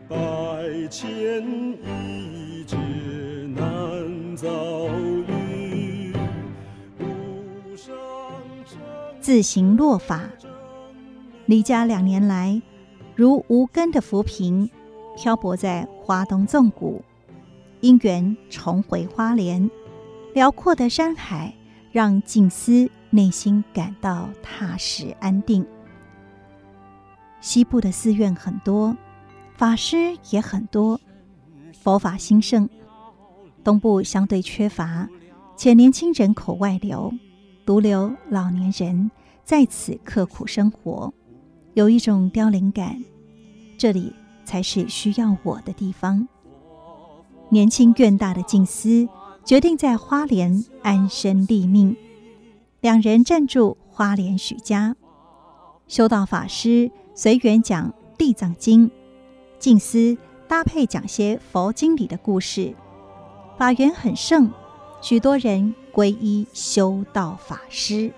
[0.07, 0.15] 百
[0.91, 1.41] 千
[1.81, 2.77] 亿劫
[3.55, 4.47] 难遭
[5.27, 6.13] 遇。
[9.19, 10.29] 自行落法，
[11.47, 12.61] 离家两年来，
[13.15, 14.69] 如无根的浮萍。
[15.17, 17.01] 漂泊在花东纵谷，
[17.79, 19.71] 因缘重回花莲，
[20.33, 21.55] 辽阔的山海
[21.89, 25.65] 让静思内心感到踏实安定。
[27.39, 28.97] 西部的寺院很多，
[29.55, 30.99] 法师也很多，
[31.81, 32.67] 佛法兴盛；
[33.63, 35.07] 东部相对缺乏，
[35.55, 37.13] 且年轻人口外流，
[37.65, 39.09] 独留老年人
[39.45, 41.13] 在此刻苦生活，
[41.73, 43.01] 有一种凋零感。
[43.77, 44.13] 这里。
[44.51, 46.27] 才是需要我的地方。
[47.47, 49.07] 年轻愿大的静思
[49.45, 51.95] 决定在花莲安身立命，
[52.81, 54.97] 两人暂住花莲许家。
[55.87, 58.89] 修道法师随缘讲《地藏经》，
[59.57, 60.17] 静思
[60.49, 62.75] 搭配讲些佛经里的故事，
[63.57, 64.51] 法缘很盛，
[65.01, 68.11] 许多人皈依修道法师。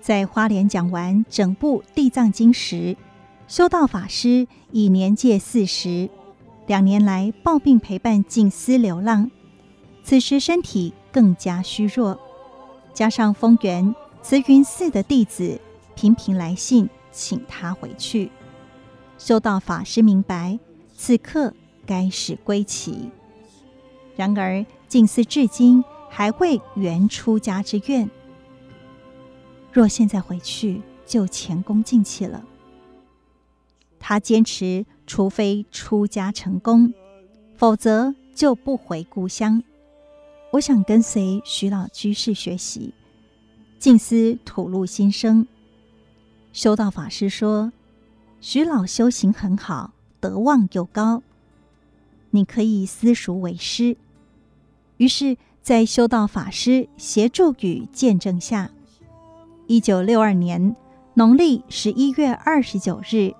[0.00, 2.96] 在花莲讲完整部《地藏经》时，
[3.46, 6.08] 修道法师已年届四十，
[6.66, 9.30] 两年来抱病陪伴静思流浪，
[10.02, 12.18] 此时身体更加虚弱，
[12.94, 15.60] 加上丰源慈云寺的弟子
[15.94, 18.30] 频频来信请他回去。
[19.18, 20.58] 修道法师明白，
[20.96, 21.52] 此刻
[21.84, 23.10] 该是归期。
[24.16, 28.08] 然而，静思至今还未圆出家之愿。
[29.70, 32.42] 若现在回去，就前功尽弃了。
[34.06, 36.92] 他坚持，除非出家成功，
[37.56, 39.62] 否则就不回故乡。
[40.50, 42.92] 我想跟随徐老居士学习。
[43.78, 45.48] 静思吐露心声。
[46.52, 47.72] 修道法师说
[48.42, 51.22] ：“徐老修行很好，德望又高，
[52.28, 53.96] 你可以私塾为师。”
[54.98, 58.70] 于是，在修道法师协助与见证下，
[59.66, 60.76] 一九六二年
[61.14, 63.32] 农历十一月二十九日，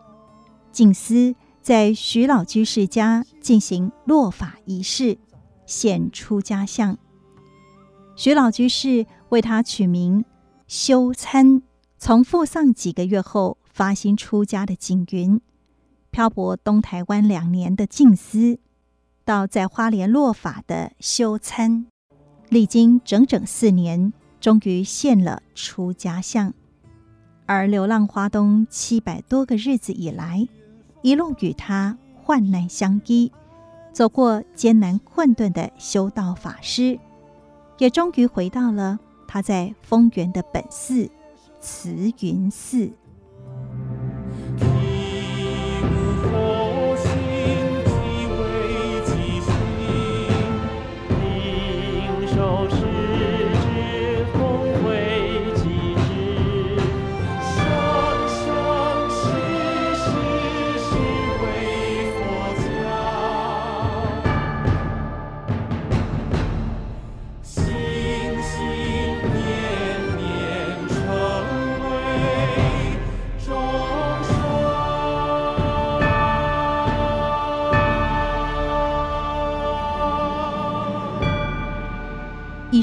[0.75, 5.17] 静思在徐老居士家进行落法仪式，
[5.65, 6.99] 显出家相。
[8.17, 10.25] 徐老居士为他取名。
[10.67, 11.63] 修参
[11.99, 15.41] 从父丧几个月后发心出家的景云，
[16.11, 18.59] 漂泊东台湾两年的静思，
[19.27, 21.87] 到在花莲落法的修参，
[22.49, 26.55] 历经整整四年，终于现了出家相。
[27.47, 30.49] 而流浪花东七百多个日子以来，
[31.05, 33.31] 一路与他患难相依，
[33.93, 36.99] 走过艰难困顿的修道法师，
[37.77, 38.99] 也终于回到了。
[39.29, 41.11] 他在丰原的本寺
[41.61, 42.91] 慈云寺。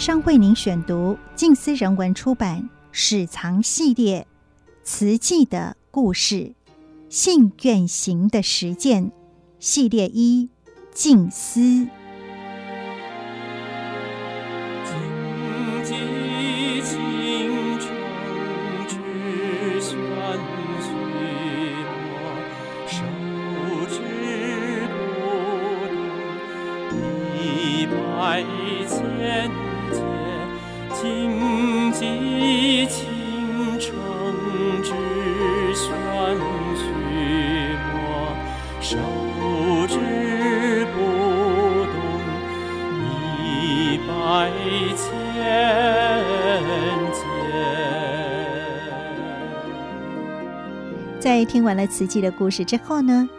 [0.01, 2.59] 上为您选读静思人文出版
[2.91, 4.25] 《史藏系列》
[4.83, 6.55] 瓷器的故事，
[7.07, 9.11] 信愿行的实践
[9.59, 10.49] 系列一
[10.91, 11.87] 静思。
[51.19, 53.29] 在听完了慈济的故事之后呢，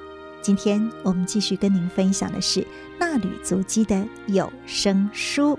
[0.40, 2.64] 今天我们继续跟您分享的是
[2.98, 5.58] 纳履足迹的有声书。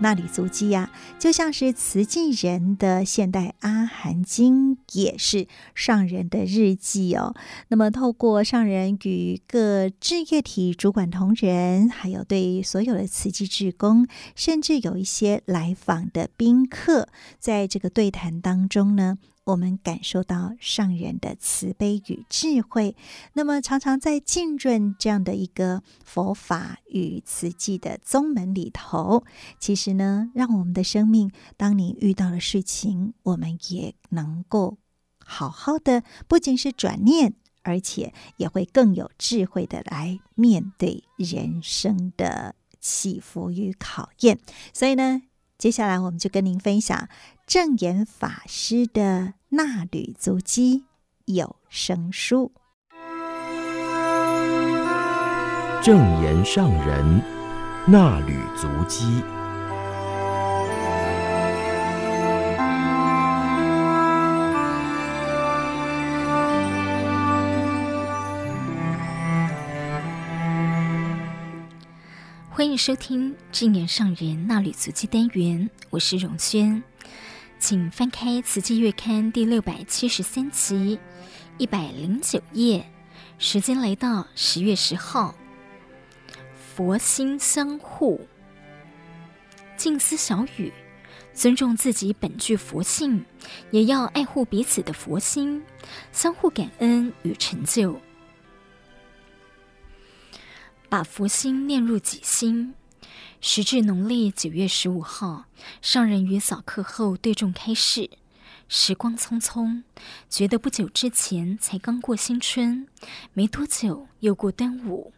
[0.00, 7.34] 那里足迹呀，就像是慈济人的现代阿含经，也是上人的日记哦。
[7.68, 19.18] 那么，透过上人与各制业体主管同仁，还有对所有的慈济志工，甚至有一些来访的宾客，在这个对谈当中呢。
[19.44, 22.96] 我们感受到上人的慈悲与智慧，
[23.34, 29.24] 那么常常在浸润这样的一个佛法与慈济的宗门里头，
[29.58, 34.78] 其实呢，让我们的生命，当你遇到了事情，我们也能够
[35.18, 44.38] 好好的，不仅是转念，而且也会更有智慧的来面对人生的起伏与考验。
[44.72, 45.20] 所以呢，
[45.58, 47.08] 接下来我们就跟您分享。
[47.46, 50.84] 证严法师的纳履足迹
[51.26, 52.52] 有声书，
[55.82, 57.22] 正言上人
[57.86, 59.22] 纳履足迹。
[72.48, 76.82] 欢迎收听正言上人纳履足迹单元，我是荣轩。
[77.66, 81.00] 请翻开《慈济月刊》第六百七十三期
[81.56, 82.84] 一百零九页，
[83.38, 85.34] 时间来到十月十号。
[86.54, 88.28] 佛心相护，
[89.78, 90.70] 静思小语：
[91.32, 93.24] 尊重自己本具佛性，
[93.70, 95.64] 也要爱护彼此的佛心，
[96.12, 97.98] 相互感恩与成就，
[100.90, 102.74] 把佛心念入己心。
[103.40, 105.44] 时至农历九月十五号，
[105.82, 108.10] 上人于早课后对众开示：
[108.68, 109.82] 时光匆匆，
[110.30, 112.88] 觉得不久之前才刚过新春，
[113.32, 115.12] 没多久又过端午，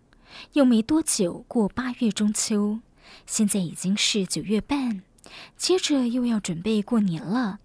[0.54, 2.80] 又没多久过八月中秋，
[3.26, 5.02] 现在已经是九月半，
[5.56, 7.60] 接着又要准备过年了。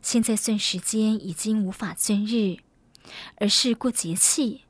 [0.00, 2.58] 现在算时间已经无法算日，
[3.36, 4.62] 而是过节气。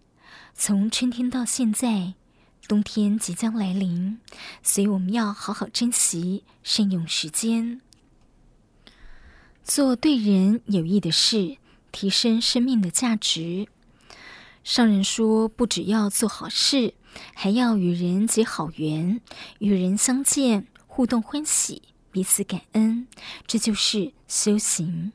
[0.55, 2.15] 从春天到现在，
[2.71, 4.21] 冬天即将来临，
[4.63, 7.81] 所以我们要好好珍惜，善用时间。
[9.65, 11.57] 做对人有益的事，
[11.91, 13.67] 提升生命的价值。
[14.63, 16.95] 上人说，不只要做好事，
[17.35, 19.21] 还要与人结好缘，
[19.59, 23.09] 与人相见互动欢喜，彼此感恩，
[23.49, 25.11] 这就是修行。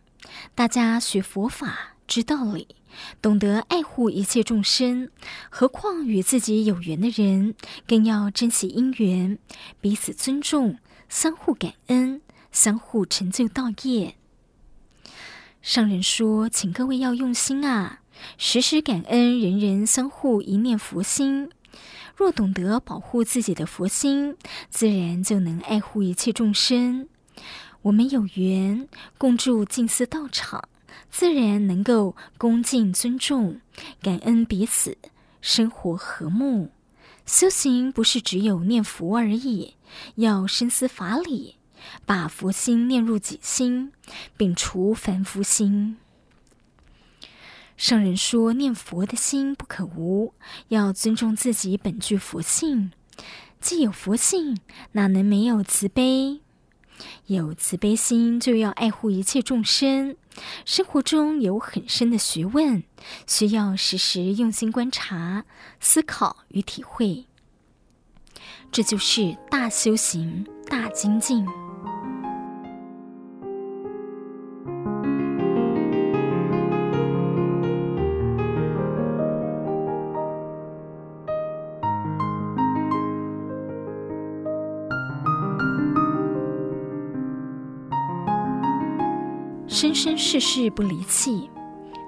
[0.54, 2.76] 大家学佛法，知道理，
[3.22, 5.10] 懂得爱护一切众生，
[5.50, 7.56] 何况与自己有缘的人，
[7.88, 9.38] 更要珍惜因缘，
[9.82, 10.78] 彼此尊重，
[11.10, 12.22] 相互感恩，
[12.52, 14.16] 相互成就道业。
[15.62, 18.02] 上人说：“请各位要用心啊，
[18.38, 21.50] 时时感恩，人人相互一念佛心。
[22.16, 24.38] 若懂得保护自己的佛心，
[24.70, 27.10] 自然就能爱护一切众生。
[27.82, 28.88] 我们有缘
[29.18, 30.70] 共住静思道场，
[31.18, 33.62] 自然能够恭敬尊重、
[34.02, 34.98] 感恩彼此，
[35.40, 36.72] 生活和睦。
[37.26, 39.76] 修行不是只有念佛而已，
[40.16, 41.56] 要深思法理。”
[42.06, 43.94] 把佛心念入己心，
[44.38, 45.96] 摒除凡夫心。
[47.78, 50.34] 圣人说，念佛的心不可无，
[50.68, 52.92] 要尊重自己本具佛性。
[53.62, 54.58] 既有佛性，
[54.92, 56.42] 哪能没有慈悲？
[57.28, 60.16] 有慈悲心，就要爱护一切众生。
[60.66, 62.84] 生活中有很深的学问，
[63.26, 65.46] 需要时时用心观察、
[65.80, 67.26] 思考与体会。
[68.72, 71.46] 这就是大修行、大精进。
[89.76, 91.50] 生生世世不离弃，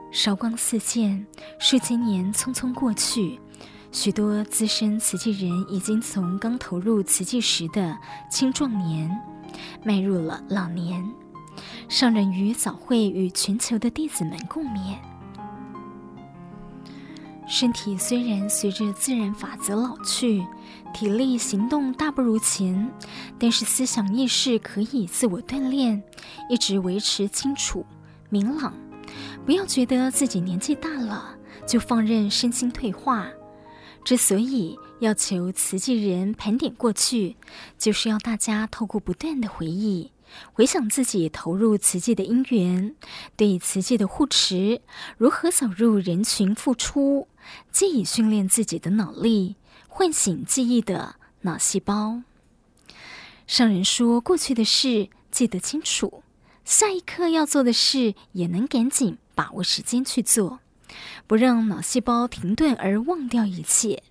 [0.09, 1.27] 韶光似箭，
[1.59, 3.37] 数千年匆匆过去，
[3.91, 7.97] 许多资深瓷器人已经从刚投入瓷器时的
[8.31, 9.11] 青壮年，
[9.83, 11.03] 迈入了老年。
[11.89, 14.95] 上人于早会与全球的弟子们共勉：
[17.49, 20.41] 身体虽然随着自然法则老去。
[20.93, 22.91] 体力行动大不如前，
[23.37, 26.01] 但是思想意识可以自我锻炼，
[26.49, 27.85] 一直维持清楚
[28.29, 28.73] 明朗。
[29.45, 33.27] 不要觉得自己年纪大了就放任身心退化。
[34.03, 37.35] 之所以要求慈济人盘点过去，
[37.77, 40.11] 就是要大家透过不断的回忆，
[40.53, 42.95] 回想自己投入慈济的因缘，
[43.35, 44.81] 对慈济的护持，
[45.17, 47.27] 如何走入人群付出，
[47.71, 49.57] 借以训练自己的脑力。
[49.97, 52.21] 唤醒记忆的脑细胞。
[53.47, 56.21] 上人说，过去的事记得清楚，
[56.63, 60.59] 下一刻要做的事也能赶紧把握时间去做，
[61.25, 64.03] 不让脑细胞停顿而忘掉一切。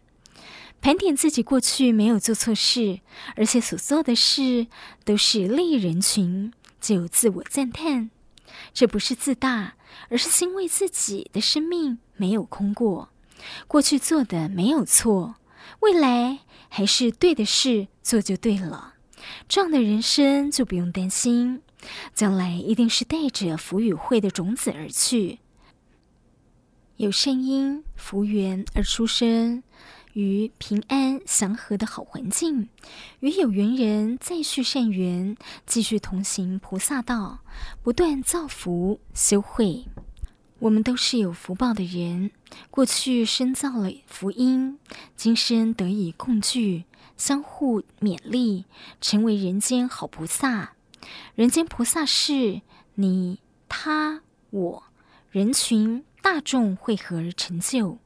[0.80, 2.98] 盘点自己过去没有做错事，
[3.36, 4.66] 而且所做的事
[5.04, 8.10] 都是利益人群，就自我赞叹。
[8.74, 9.76] 这不是自大，
[10.08, 13.10] 而是欣慰自己的生命没有空过，
[13.68, 15.36] 过去做的没有错。
[15.80, 18.94] 未来还是对的事做就对了，
[19.48, 21.62] 这样的人生就不用担心，
[22.14, 25.38] 将来一定是带着福与慧的种子而去，
[26.96, 29.62] 有善因福缘而出生
[30.14, 32.68] 于平安祥和的好环境，
[33.20, 35.36] 与有缘人再续善缘，
[35.66, 37.40] 继续同行菩萨道，
[37.82, 39.84] 不断造福修慧。
[40.66, 42.32] 我们都是有福报的人，
[42.72, 44.80] 过去深造了福因，
[45.14, 46.86] 今生得以共聚，
[47.16, 48.64] 相互勉励，
[49.00, 50.72] 成为人间好菩萨。
[51.36, 52.62] 人间菩萨是
[52.96, 53.38] 你、
[53.68, 54.82] 他、我，
[55.30, 57.98] 人群大众汇合而成就。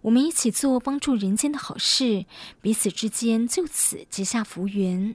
[0.00, 2.24] 我们一起做帮助人间的好事，
[2.62, 5.14] 彼此之间就此结下福缘。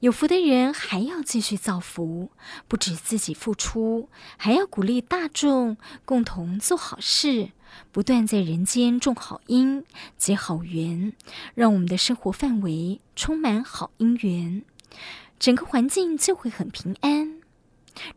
[0.00, 2.30] 有福的人还要继续造福，
[2.68, 7.50] 不止自己付出，还要鼓励大众共同做好事，
[7.92, 9.84] 不断在人间种好因、
[10.18, 11.14] 结好缘，
[11.54, 14.62] 让我们的生活范围充满好因缘，
[15.38, 17.40] 整个环境就会很平安。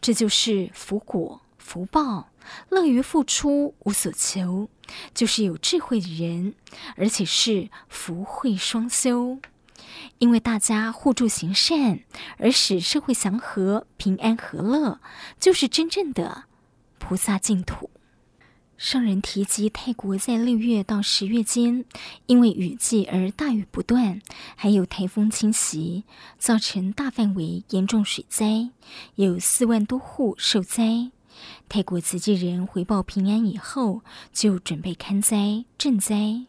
[0.02, 2.30] 这就是福果、福报，
[2.68, 4.68] 乐于付出，无所求，
[5.14, 6.56] 就是有智慧的人，
[6.98, 9.40] 而且是福慧双修。
[10.20, 12.02] 因为大家互助行善，
[12.38, 15.00] 而使社会祥和、平安和乐，
[15.40, 16.44] 就是真正的
[16.98, 17.90] 菩萨净土。
[18.78, 21.84] 上人提及泰国在六月到十月间，
[22.28, 24.22] 因为雨季而大雨不断，
[24.56, 26.06] 还有台风侵袭，
[26.38, 28.70] 造成大范围严重水灾，
[29.16, 31.12] 有四万多户受灾。
[31.68, 34.02] 泰国慈济人回报平安以后，
[34.32, 36.49] 就准备看灾赈灾。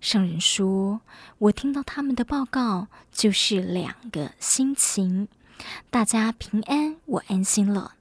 [0.00, 1.00] 圣人说
[1.38, 5.28] ：“我听到他们的报告，就是两个心情，
[5.90, 7.94] 大家平安，我安心了。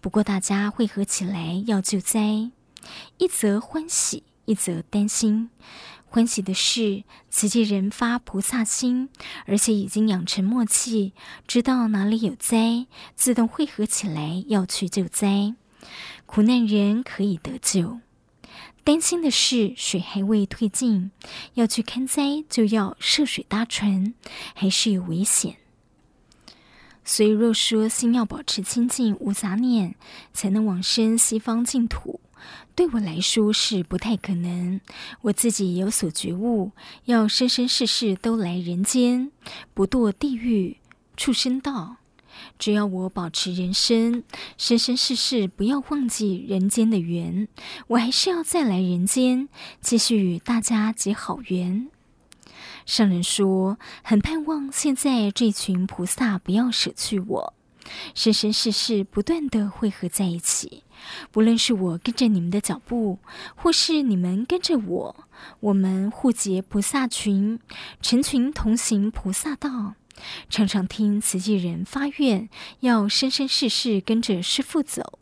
[0.00, 2.50] 不过大家汇合起来要救灾。”
[3.18, 5.50] 一则欢喜，一则担心。
[6.06, 9.10] 欢喜的是，慈济人发菩萨心，
[9.44, 11.12] 而且已经养成默契，
[11.46, 15.54] 知道哪里有灾，自动汇合起来要去救灾。
[16.24, 18.00] 苦难人可以得救。
[18.88, 21.10] 担心的是，水还未退尽，
[21.52, 24.14] 要去勘灾，就要涉水搭船，
[24.54, 25.56] 还是有危险。
[27.04, 29.94] 所以若说心要保持清净无杂念，
[30.32, 32.18] 才能往生西方净土。
[32.74, 34.80] 对我来说是不太可能。
[35.20, 36.72] 我自己有所觉悟，
[37.04, 39.30] 要生生世世都来人间，
[39.74, 40.78] 不堕地狱、
[41.14, 41.97] 畜生道。
[42.58, 44.22] 只要我保持人生，
[44.56, 47.48] 生生世世不要忘记人间的缘，
[47.88, 49.48] 我还是要再来人间，
[49.80, 51.88] 继续与大家结好缘。
[52.84, 57.54] 圣人说，很盼望现在这群菩萨不要舍去我，
[58.14, 60.84] 生生世世不断地汇合在一起。
[61.30, 63.18] 不论是我跟着你们的脚步，
[63.54, 65.16] 或是你们跟着我，
[65.60, 67.60] 我们互结菩萨群，
[68.00, 69.94] 成群同行菩萨道。
[70.48, 72.48] 常常听慈济人发愿，
[72.80, 75.18] 要生生世世跟着师父走。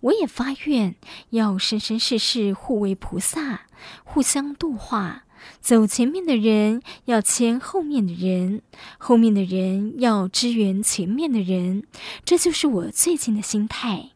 [0.00, 0.94] 我也发愿，
[1.30, 3.66] 要生生世世互为菩萨，
[4.04, 5.24] 互相度化。
[5.60, 8.62] 走前面的人要牵后面的人，
[8.98, 11.84] 后面的人要支援前面的人。
[12.24, 14.10] 这就是我最近的心态。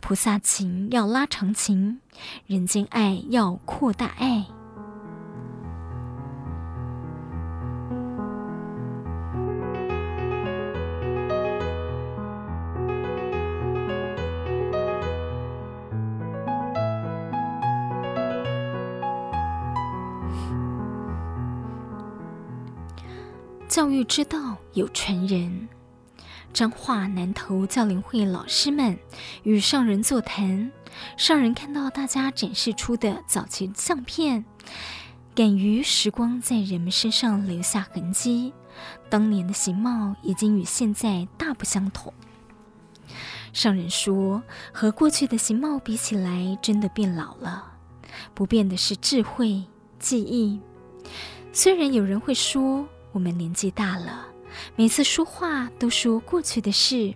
[0.00, 2.00] 菩萨情要拉长情，
[2.46, 4.46] 人间爱要扩大爱。
[23.74, 25.68] 教育之道有传人。
[26.52, 28.96] 彰化南投教联会老师们
[29.42, 30.70] 与上人座谈，
[31.16, 34.44] 上人看到大家展示出的早期相片，
[35.34, 38.52] 感于时光在人们身上留下痕迹，
[39.10, 42.14] 当年的形貌已经与现在大不相同。
[43.52, 44.40] 上人说，
[44.72, 47.72] 和过去的形貌比起来，真的变老了，
[48.34, 49.64] 不变的是智慧、
[49.98, 50.60] 记忆。
[51.52, 54.26] 虽然有人会说，我们年纪大了。
[54.76, 57.14] 每次说话都说过去的事，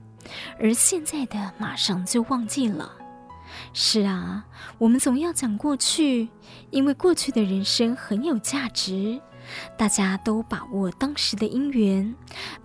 [0.59, 2.91] 而现在的马上就忘记了。
[3.73, 4.47] 是啊，
[4.79, 6.29] 我们总要讲过去，
[6.71, 9.21] 因为过去的人生很有价值。
[9.79, 12.15] 大家都把握当时的因缘，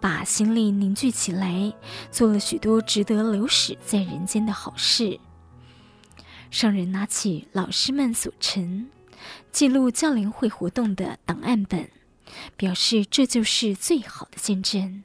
[0.01, 1.73] 把心力凝聚起来，
[2.11, 5.19] 做了许多值得留史在人间的好事。
[6.51, 8.89] 上人拿起老师们所陈
[9.51, 11.89] 记录教联会活动的档案本。
[12.55, 15.03] 表示这就是最好的见证。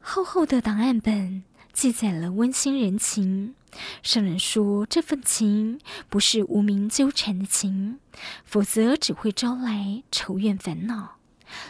[0.00, 3.54] 厚厚的档案本记载了温馨人情。
[4.02, 8.00] 圣人说，这份情不是无名纠缠的情，
[8.44, 11.18] 否则只会招来仇怨烦恼，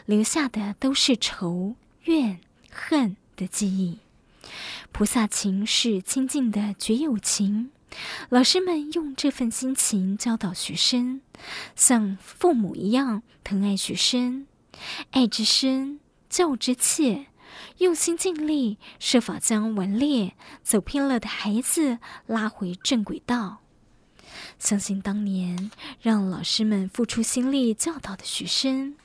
[0.07, 2.41] 留下的都是仇怨
[2.71, 3.99] 恨的记忆。
[4.93, 7.71] 菩萨情是亲近的觉有情。
[8.28, 11.20] 老师们用这份心情教导学生，
[11.74, 14.47] 像父母一样疼爱学生，
[15.11, 17.26] 爱之深，教之切，
[17.78, 23.62] 用心尽力，设法将顽劣、走偏了的孩子拉回正轨道。
[24.59, 25.70] 相信当年
[26.01, 28.97] 让老师们付出心力教导的学生，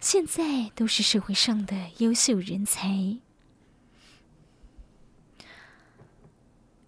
[0.00, 3.18] 现在都是社会上的优秀人才。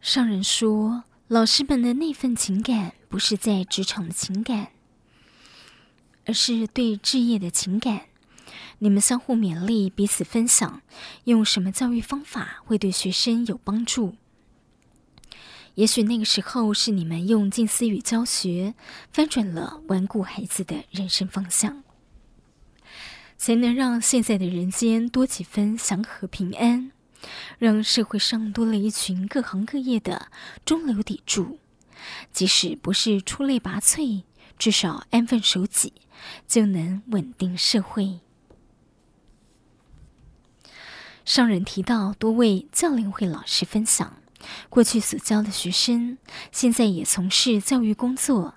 [0.00, 1.04] 上人说。
[1.30, 4.72] 老师们的那份情感，不是在职场的情感，
[6.26, 8.06] 而是对志业的情感。
[8.80, 10.82] 你们相互勉励，彼此分享，
[11.26, 14.16] 用什么教育方法会对学生有帮助？
[15.76, 18.74] 也许那个时候是你们用近思语教学，
[19.12, 21.84] 翻转了顽固孩子的人生方向，
[23.36, 26.90] 才能让现在的人间多几分祥和平安。
[27.58, 30.28] 让社会上多了一群各行各业的
[30.64, 31.58] 中流砥柱，
[32.32, 34.22] 即使不是出类拔萃、
[34.58, 35.92] 至少安分守己，
[36.46, 38.20] 就能稳定社会。
[41.24, 44.16] 上人提到多位教龄会老师分享，
[44.68, 46.18] 过去所教的学生，
[46.50, 48.54] 现在也从事教育工作，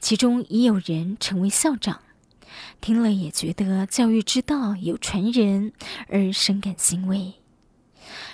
[0.00, 2.00] 其中已有人成为校长。
[2.80, 5.72] 听了也觉得教育之道有传人，
[6.08, 7.34] 而深感欣慰。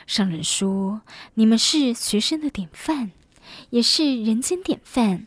[0.07, 1.03] 上人说
[1.35, 3.13] ：“你们是学生的典范，
[3.71, 5.27] 也是人间典范，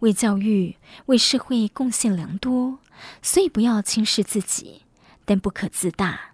[0.00, 0.76] 为教育、
[1.06, 2.78] 为社会贡献良多，
[3.22, 4.82] 所以不要轻视自己，
[5.24, 6.26] 但不可自大。”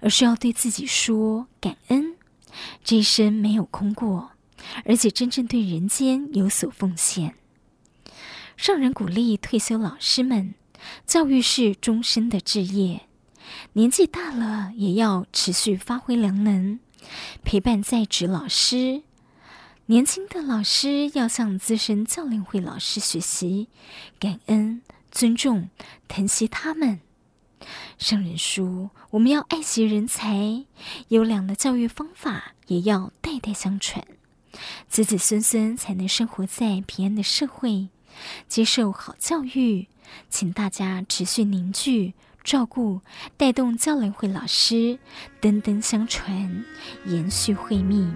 [0.00, 2.16] 而是要对自己说感恩，
[2.82, 4.32] 这一生没有空过，
[4.84, 7.36] 而且真正对人间有所奉献。
[8.56, 10.54] 上人鼓励退休老师们，
[11.06, 13.02] 教育是终身的志业，
[13.74, 16.80] 年纪大了也要持续发挥良能，
[17.44, 19.02] 陪伴在职老师。
[19.86, 23.68] 年轻的老师要向资深教练会老师学习，
[24.20, 25.70] 感恩、尊重、
[26.06, 27.00] 疼惜他们。
[27.98, 30.64] 圣人说：“我们要爱惜人才，
[31.08, 34.06] 优良的教育方法也要代代相传，
[34.88, 37.88] 子子孙孙才能生活在平安的社会，
[38.46, 39.88] 接受好教育。
[40.30, 42.14] 请大家持续凝聚、
[42.48, 43.02] 照顾、
[43.36, 44.98] 带动教联会老师，
[45.38, 46.64] 代代相传，
[47.04, 48.10] 延续慧命。”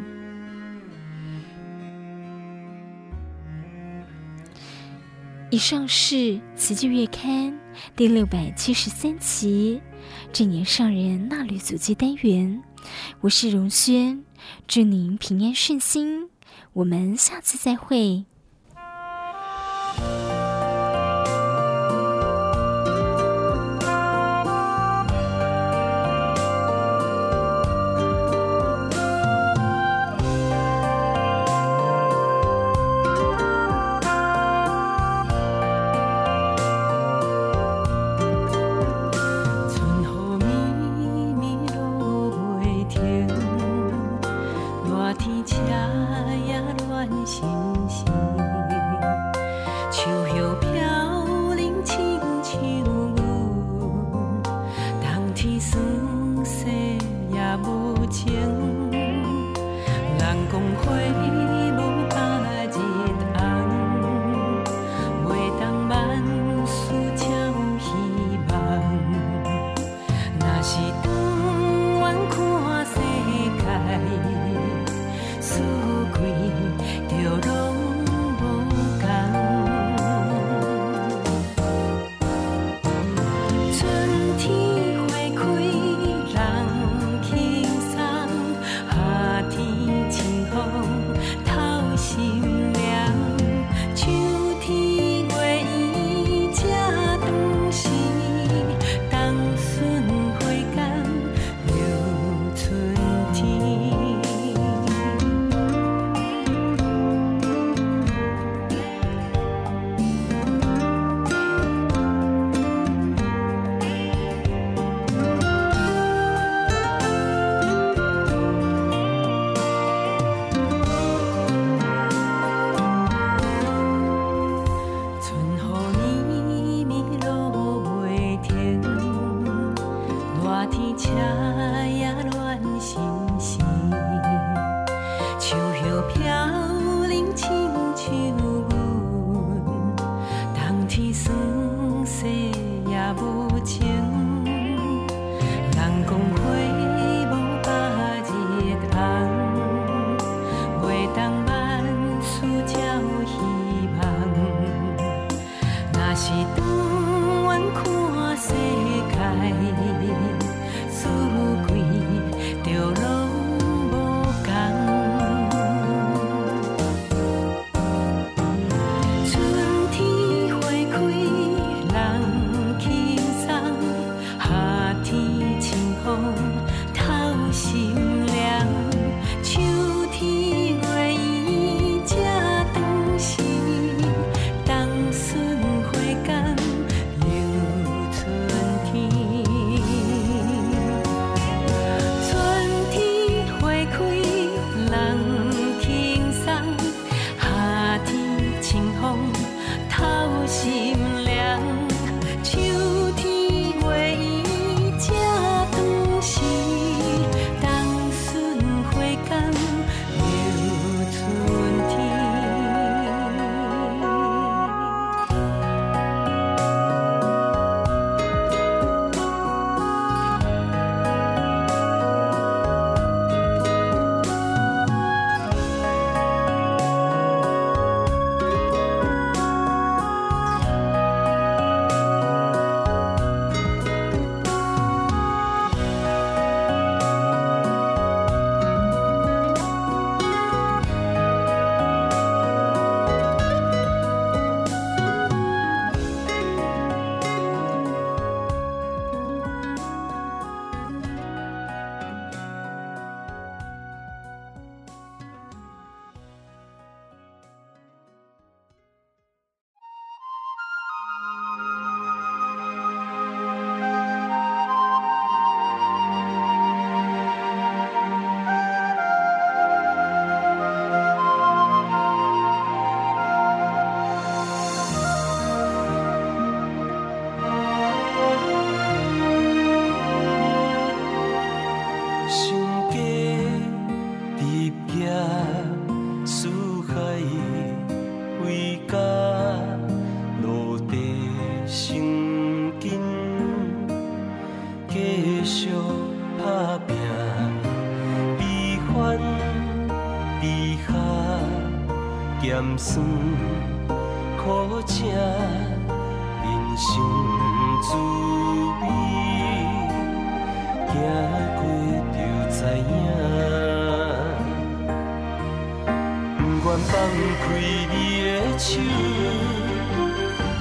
[5.51, 6.16] 以上是
[6.57, 7.53] 《慈济月刊》
[7.95, 9.83] 第六百七十三期
[10.33, 12.62] 正年上人纳履足迹单元，
[13.20, 14.24] 我是荣轩，
[14.66, 16.30] 祝您平安顺心，
[16.72, 18.24] 我们下次再会。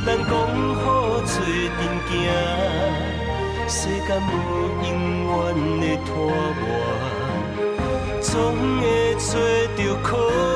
[0.04, 0.30] 咱讲
[0.78, 1.80] 好做阵
[2.10, 2.12] 行，
[3.68, 3.78] 世
[4.08, 4.30] 间无
[4.84, 4.90] 永
[5.28, 5.32] 远
[5.80, 6.10] 的拖
[6.60, 6.64] 磨，
[8.20, 8.32] 总
[8.80, 8.84] 会
[9.16, 9.30] 找
[9.78, 10.51] 到靠。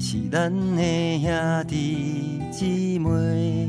[0.00, 3.68] 是咱的兄弟姊妹。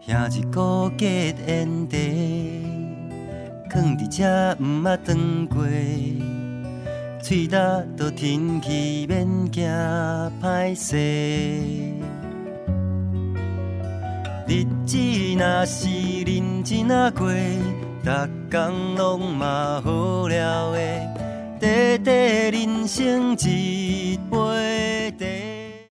[0.00, 1.96] 兄一个结缘地，
[3.70, 5.66] 囥伫这毋捌转过，
[7.22, 9.68] 喙焦都天气免惊
[10.42, 10.96] 歹势。
[14.46, 14.96] 日子
[15.36, 15.88] 若是
[16.24, 17.28] 认真啊过，
[18.02, 18.10] 逐
[18.50, 20.78] 工拢嘛好了的，
[21.60, 22.14] 短短
[22.52, 24.67] 人生一杯。